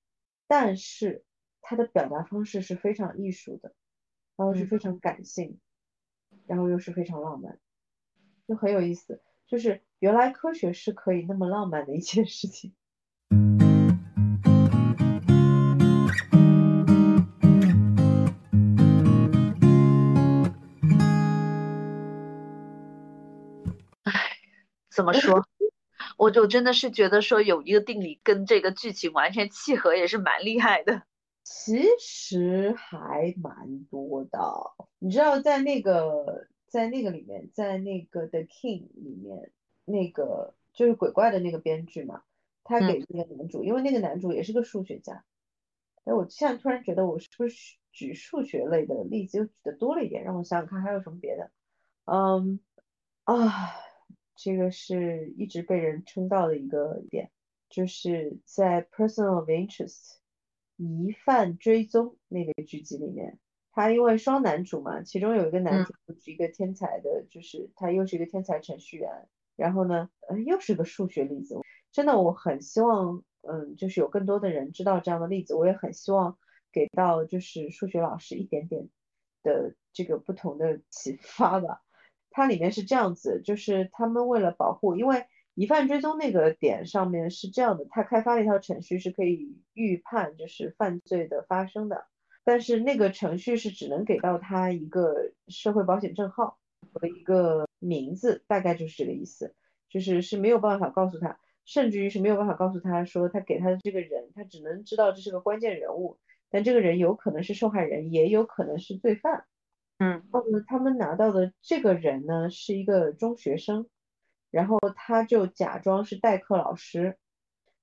[0.46, 1.24] 但是
[1.60, 3.74] 它的表达方式是非常艺术的，
[4.36, 5.58] 然后是非常感性，
[6.46, 7.58] 然后又是非常浪漫，
[8.46, 9.22] 就很有意思。
[9.46, 12.74] 就是原来科学是可以那么浪漫的一件事情。
[24.90, 25.46] 怎么说？
[26.16, 31.02] 我就真的是觉得说有一个定理跟这个剧情完全契合，也是蛮厉害的。
[31.48, 34.38] 其实还蛮多的，
[34.98, 39.52] 你知道，在那个在那个里面，在那个 The King 里面，
[39.84, 42.24] 那个就是鬼怪的那个编剧嘛，
[42.64, 45.24] 他给那个男主，因为那个男主也是个数学家。
[46.02, 50.24] 哎，我现在突然觉得我是不是举数学类的例子又举的多了一点？
[50.24, 51.52] 让我想想看还有什么别的。
[52.06, 52.58] 嗯
[53.22, 53.46] 啊。
[54.34, 57.30] 这个是一直被人称道的一个点，
[57.70, 60.16] 就是在 Person of Interest
[60.76, 63.38] 疑犯追踪那个剧集里面，
[63.72, 71.58] 他因为双男主嘛，其中有一个男主是一个天才的，就是他又是一个天才程序员，然后呢，呃，又是个数学例子。
[71.92, 76.36] 真的，我很希望，嗯，就是有更多的人知道这样的例子，我也很希望
[76.72, 78.88] 给到就是数学老师一点点
[79.42, 81.82] 的这个不同的启发吧。
[82.30, 85.24] 它里面是这样子，就是他们为了保护，因为
[85.56, 92.06] 疑犯追踪那个点上面是这样的，他开发了一套程序是可以预判就是犯罪的发生的，
[92.44, 96.58] 但是那个程序是只能给到他一个社会保险证号
[96.92, 99.54] 和一个名字，大概就是这个意思，
[99.88, 106.18] 就是是没有办法告诉他，甚至于是没有办法告诉他说他给他的这个人，他只能知道这是个关键人物，
[106.50, 109.46] 但这个人有可能是受害人，也有可能是罪犯。
[109.98, 113.88] 嗯，后呢，他们拿到的这个人呢是一个中学生，
[114.50, 117.18] 然后他就假装是代课老师，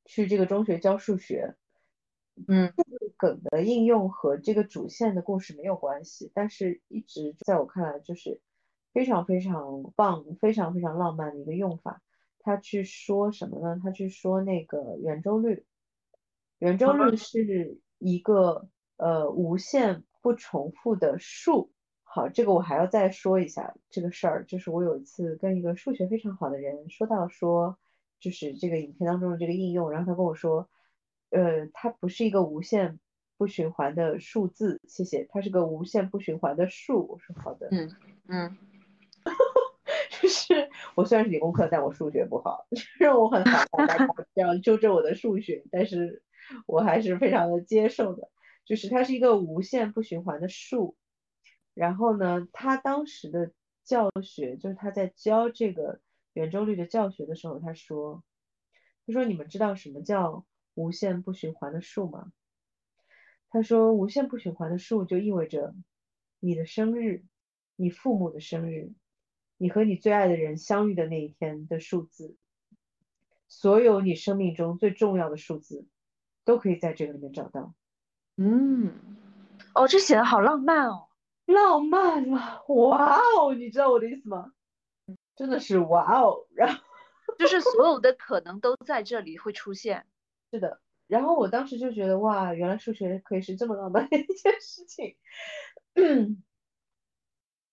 [0.05, 1.55] 去这个中学教数学。
[2.47, 8.41] 嗯，这个梗的应用和这个主线的故事没有关系，但是一直在我看来就是
[8.91, 12.01] 非常非常棒、非常非常浪漫的一个用法。
[12.39, 13.80] 他去说什么呢？
[13.84, 15.64] 他去说那个圆周率，
[16.57, 21.72] 圆周率是一个呃无限不重复的数。
[22.16, 27.76] 好，这个我还要再说一下这个事儿，就是我有一次跟一个数学非常好的人说到说，
[28.20, 30.70] 就是这个影片当中的这个应用，然后他跟我说，
[31.32, 32.99] 呃，它不是一个无限
[33.36, 35.26] 不循环的数字，谢谢。
[35.32, 37.68] 它是个无限不循环的数，我说好的。
[37.72, 37.89] 嗯
[38.28, 38.57] 嗯，
[40.22, 46.22] 就是我虽然是理工科，但我数学不好， 就是我很烦大家 这样纠正我的数学，但是
[46.68, 48.30] 我还是非常的接受的。
[48.66, 50.95] 就是它是一个无限不循环的数，
[51.74, 53.51] 然后呢，他当时的
[53.84, 55.99] 教学就是他在教这个
[56.34, 58.24] 圆周率的教学的时候，他说，
[59.05, 60.45] 他说你们知道什么叫
[60.76, 62.32] 无限不循环的数吗？
[63.49, 65.76] 他说无限不循环的数就意味着
[66.39, 67.24] 你的生日、
[67.76, 68.91] 你父母的生日、
[69.57, 72.36] 你和你最爱的人相遇的那一天的数字，
[73.47, 75.86] 所有你生命中最重要的数字
[76.43, 77.76] 都可以在这个里面找到。
[78.38, 78.93] 嗯，
[79.76, 81.07] 哦，这写的好浪漫哦，
[81.46, 82.62] 浪漫吗！
[82.68, 84.54] 哇哦，你知道我的意思吗？
[85.36, 86.82] 真的是哇哦，然后
[87.39, 90.06] 就是所有的可能都在这里会出现。
[90.52, 95.18] 是的，然后我当时就觉得哇，原来数学可以是这么浪漫的一件事情，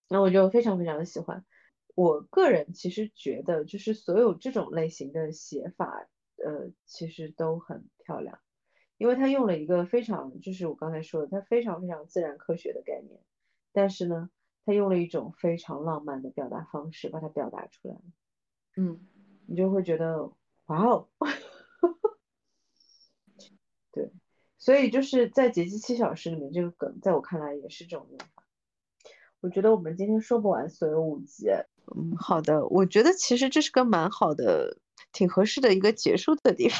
[0.08, 1.44] 然后我就非常非常的喜欢。
[1.94, 8.40] 我个人其实觉得，就是所有这种类型的写法，呃，其实都很漂亮。
[8.96, 13.20] 因为他用了一个非常，就是我刚才说的，他非常非常自然科学的概念，
[13.72, 14.30] 但是呢，
[14.64, 17.96] 他用了一种非常浪漫的表达方式把它表达出来
[18.76, 19.00] 嗯，
[19.46, 20.32] 你就会觉得
[20.66, 21.08] 哇哦，
[23.92, 24.10] 对，
[24.58, 28.44] 所以就是在劫机七小时里面这个梗，在我看来也是这种用法。
[29.40, 31.48] 我觉得我们今天说不完所有五集，
[31.96, 34.78] 嗯，好的，我觉得其实这是个蛮好的、
[35.12, 36.78] 挺合适的一个结束的地方。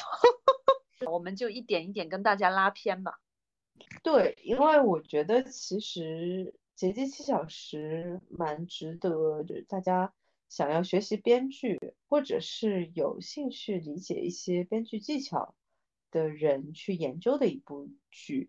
[1.11, 3.21] 我们就一点一点跟大家拉偏吧。
[4.03, 6.01] 对，因为我觉得其实
[6.81, 10.15] 《劫机七小时》蛮值得，就是大家
[10.49, 11.79] 想要学习编剧，
[12.09, 15.55] 或者是有兴趣理解一些编剧技巧
[16.11, 18.49] 的人去研究的一部剧。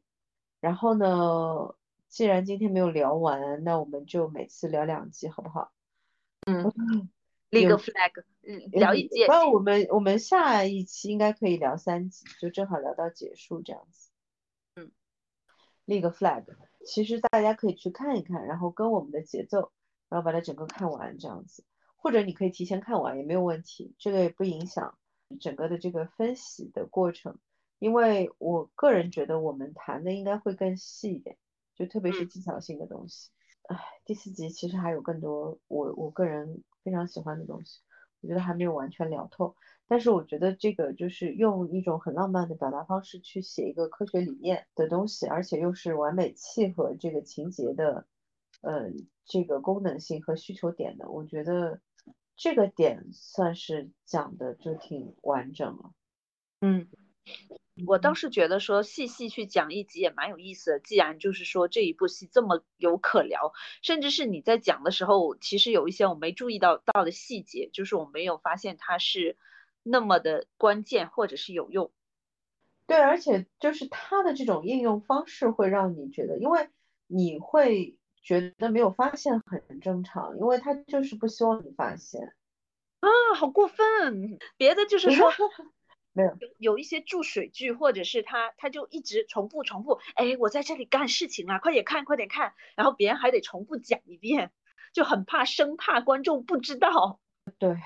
[0.61, 1.75] 然后呢，
[2.07, 5.73] 既然今天没有聊完，那我们就每次聊两集，好不好？
[6.47, 7.09] 嗯。
[7.49, 9.25] 立个 flag，嗯，聊一集。
[9.27, 14.09] 那我们我们下一期应该可以聊三集，就正好聊到结束这样子。
[14.75, 14.89] 嗯，
[15.83, 16.45] 立个 flag，
[16.85, 19.71] 其实大家可以去看一看，然后跟我们的节奏，
[20.09, 21.63] 然后把它整个看完这样子。
[21.95, 24.97] 或者你可以提前看完也没有问题，这个也不影响
[25.39, 27.37] 整个的这个分析的过程。
[27.79, 31.37] 因为我个人觉得我们谈的应该会更细一点，
[31.75, 33.29] 就特别是技巧性的东西。
[33.69, 36.63] 唉，第四集其实还有更多我我个人。
[36.83, 37.79] 非常喜欢的东西，
[38.21, 39.55] 我觉得还没有完全聊透，
[39.91, 48.07] 但是我觉得这个就是用一种很浪漫的表达方式去写一个科学理念的东西，而且又是完美契合这个情节的，
[48.61, 48.89] 呃，
[49.25, 51.81] 这个功能性和需求点的，我觉得
[52.37, 55.91] 这个点算是讲的就挺完整了，
[56.61, 56.87] 嗯。
[57.87, 60.79] 我倒是觉得说细细去讲一集也蛮有意思的。
[60.79, 69.37] 既然就是说这一部戏这么有可聊，甚至是你在讲的时候，其实有一些我没注意到到的细节，就是我没有发现它是
[69.83, 71.91] 那么的关键或者是有用。
[72.87, 76.69] 对，而且就是它的这种应用方式会让你觉得，因为
[77.07, 82.33] 你会觉得没有发现很正常，因为他就是不希望你发现。
[82.99, 84.39] 啊，好过分！
[84.57, 85.31] 别的就是说。
[86.13, 94.51] 没有有一些注水剧，或者是他他就一直重复重复，哎，我在这里干事情啊，快点看快点看，然后别人还得重复讲一遍，
[94.91, 97.21] 就很怕生怕观众不知道。
[97.59, 97.77] 对，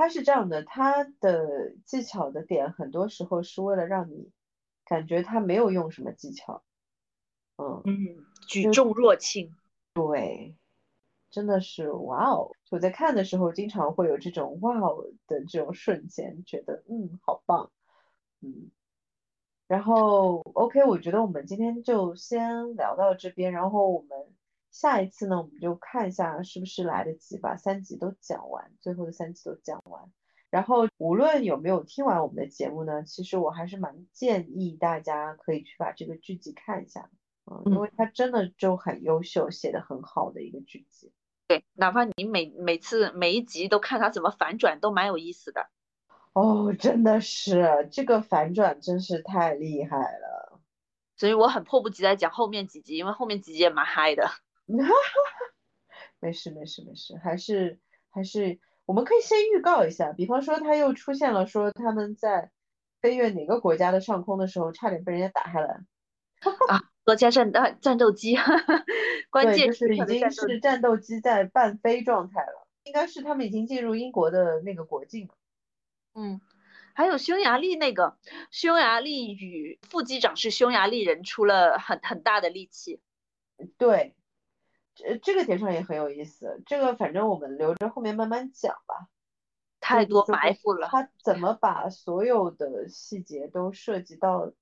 [0.00, 4.30] 他是这样的，他的技巧的点很多时候是为了让你
[4.86, 6.62] 感觉他没有用什么技巧，
[7.56, 9.54] 嗯嗯，举重若轻，
[9.92, 10.56] 对。
[11.30, 12.50] 真的是哇哦！
[12.70, 17.70] 我在看的时候，经常会有这种哇哦的这种瞬间，觉得嗯，好棒，
[18.40, 18.70] 嗯。
[19.68, 24.18] 然后 OK，我觉得我们今天就先聊到这边，然后我们
[24.70, 30.10] 下一次呢，我们就看一下是不是来得及把三集都讲完，最后的三集都讲完。
[30.48, 37.08] 然后无论有没有听完我们的节目呢，其实我还是蛮建议大家可以去把这个剧集看一下，
[37.46, 41.12] 嗯，因为它真的就很优秀，写的很好的一个剧集。
[41.46, 45.68] 对，哪怕你每每次每一集都看它怎么反转，都蛮有意思的。
[46.32, 50.60] 哦，真的是这个反转真是太厉害了，
[51.16, 54.28] 所以我很迫不及待讲后面几集，因为后面几集也蛮嗨的。
[56.20, 62.50] 没事没事没事，还是还是我们可以先预告一下，比方说他又出现了，说他们在
[63.00, 65.80] 飞越哪个国家的上空的时候，差点被人家打下来。
[66.68, 68.34] 啊，国家战斗战斗机，
[69.30, 75.34] 关键是已经是战斗机在半飞状态了，应该是他们已经进入英国的那个国境了。
[76.14, 76.40] 嗯，
[76.94, 78.16] 还有匈牙利那个
[78.50, 83.00] 匈牙利与副机长是匈牙利人，出了很很大的力气。
[83.76, 84.14] 对，
[85.00, 86.62] 这这个点上也很有意思。
[86.66, 89.08] 这个反正我们留着后面慢慢讲吧。
[89.80, 90.88] 太多埋伏了。
[90.88, 94.52] 他怎么把所有的细节都涉及到，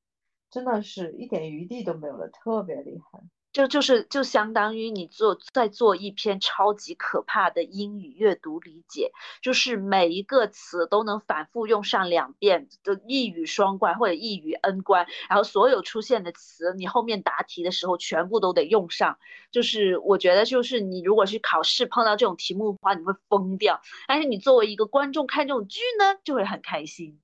[0.50, 3.20] 真的是一点余地都没有了，特别厉害。
[3.58, 9.10] 就就是就相当于你做在做一篇超级可怕的英语阅读理解，
[9.42, 19.18] 就是每一个词都能反复用上两遍的一语双关或者一语 n 关，然后所有出现的词你后面答题的时候全部都得用上。
[19.50, 23.80] 就是我觉得就是你如果去考试碰到这种题目的话，你会疯掉。
[24.06, 27.18] 但是你作为一个观众看这种剧呢，就会很开心。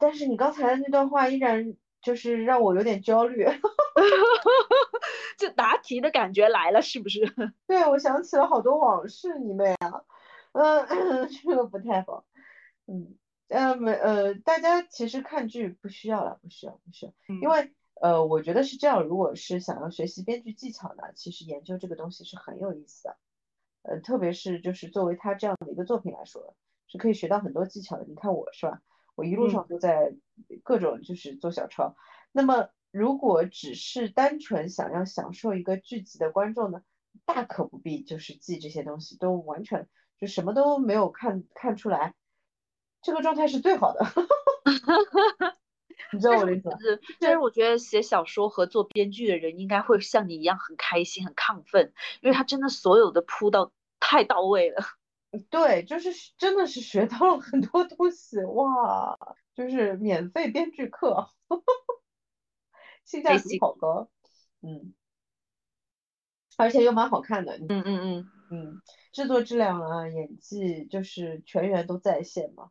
[0.00, 1.76] 但是你刚才的那段话依然。
[2.02, 3.46] 就是让我有点焦虑，
[5.38, 7.20] 就答题的感觉来了，是不是？
[7.66, 10.04] 对，我想起了好多往事，你妹啊！
[10.52, 10.86] 嗯，
[11.28, 12.24] 这个不太好。
[12.86, 13.16] 嗯，
[13.48, 23.16] 呃，没，呃，大家其实看剧不需要了，不需要，不需要，因为呃，我觉得是这样，如果是想要学习编剧技巧呢，其实研究这个东西是很有意思的。
[23.82, 26.54] 呃，特别是就是作为他这样的一个作品来说，
[26.86, 28.04] 是可以学到很多技巧的。
[28.06, 28.80] 你看我是吧？
[29.20, 30.14] 我一路上都在
[30.62, 31.94] 各种就是做小抄。
[32.32, 36.80] 那么，如果只是单纯想要享受一个剧集的观众呢，
[37.26, 42.14] 大可不必就是记这些东西，都完全就什么都没有看看出来，
[43.02, 44.06] 这个状态是最好的。
[46.14, 46.70] 你知道我的意思？
[46.80, 51.92] 是，但是我觉得写小说和做编剧的人应该会像你一样很开心、很亢奋，
[52.22, 54.82] 因为他真的所有的铺到太到位了。
[55.48, 59.16] 对，就是真的是学到了很多东西哇，
[59.54, 61.28] 就是免费编剧课，
[63.04, 64.10] 性价比好高，
[64.60, 64.92] 嗯，
[66.56, 72.70] 而且又蛮好看的，嗯嗯嗯嗯，制作质量啊，演技就是全员都在线嘛，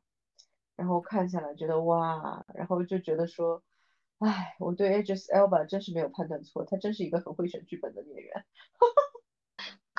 [0.76, 3.64] 然后看下来觉得哇，然后就觉得说，
[4.18, 8.46] 哎，我对 a g e s Elba 真是没有判断错，他真是一个很会选剧本的演员。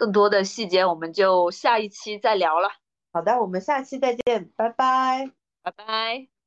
[0.00, 2.70] 更多的细节我们就下一期再聊了。
[3.12, 5.30] 好的，我们下期再见，拜拜，
[5.62, 6.39] 拜拜。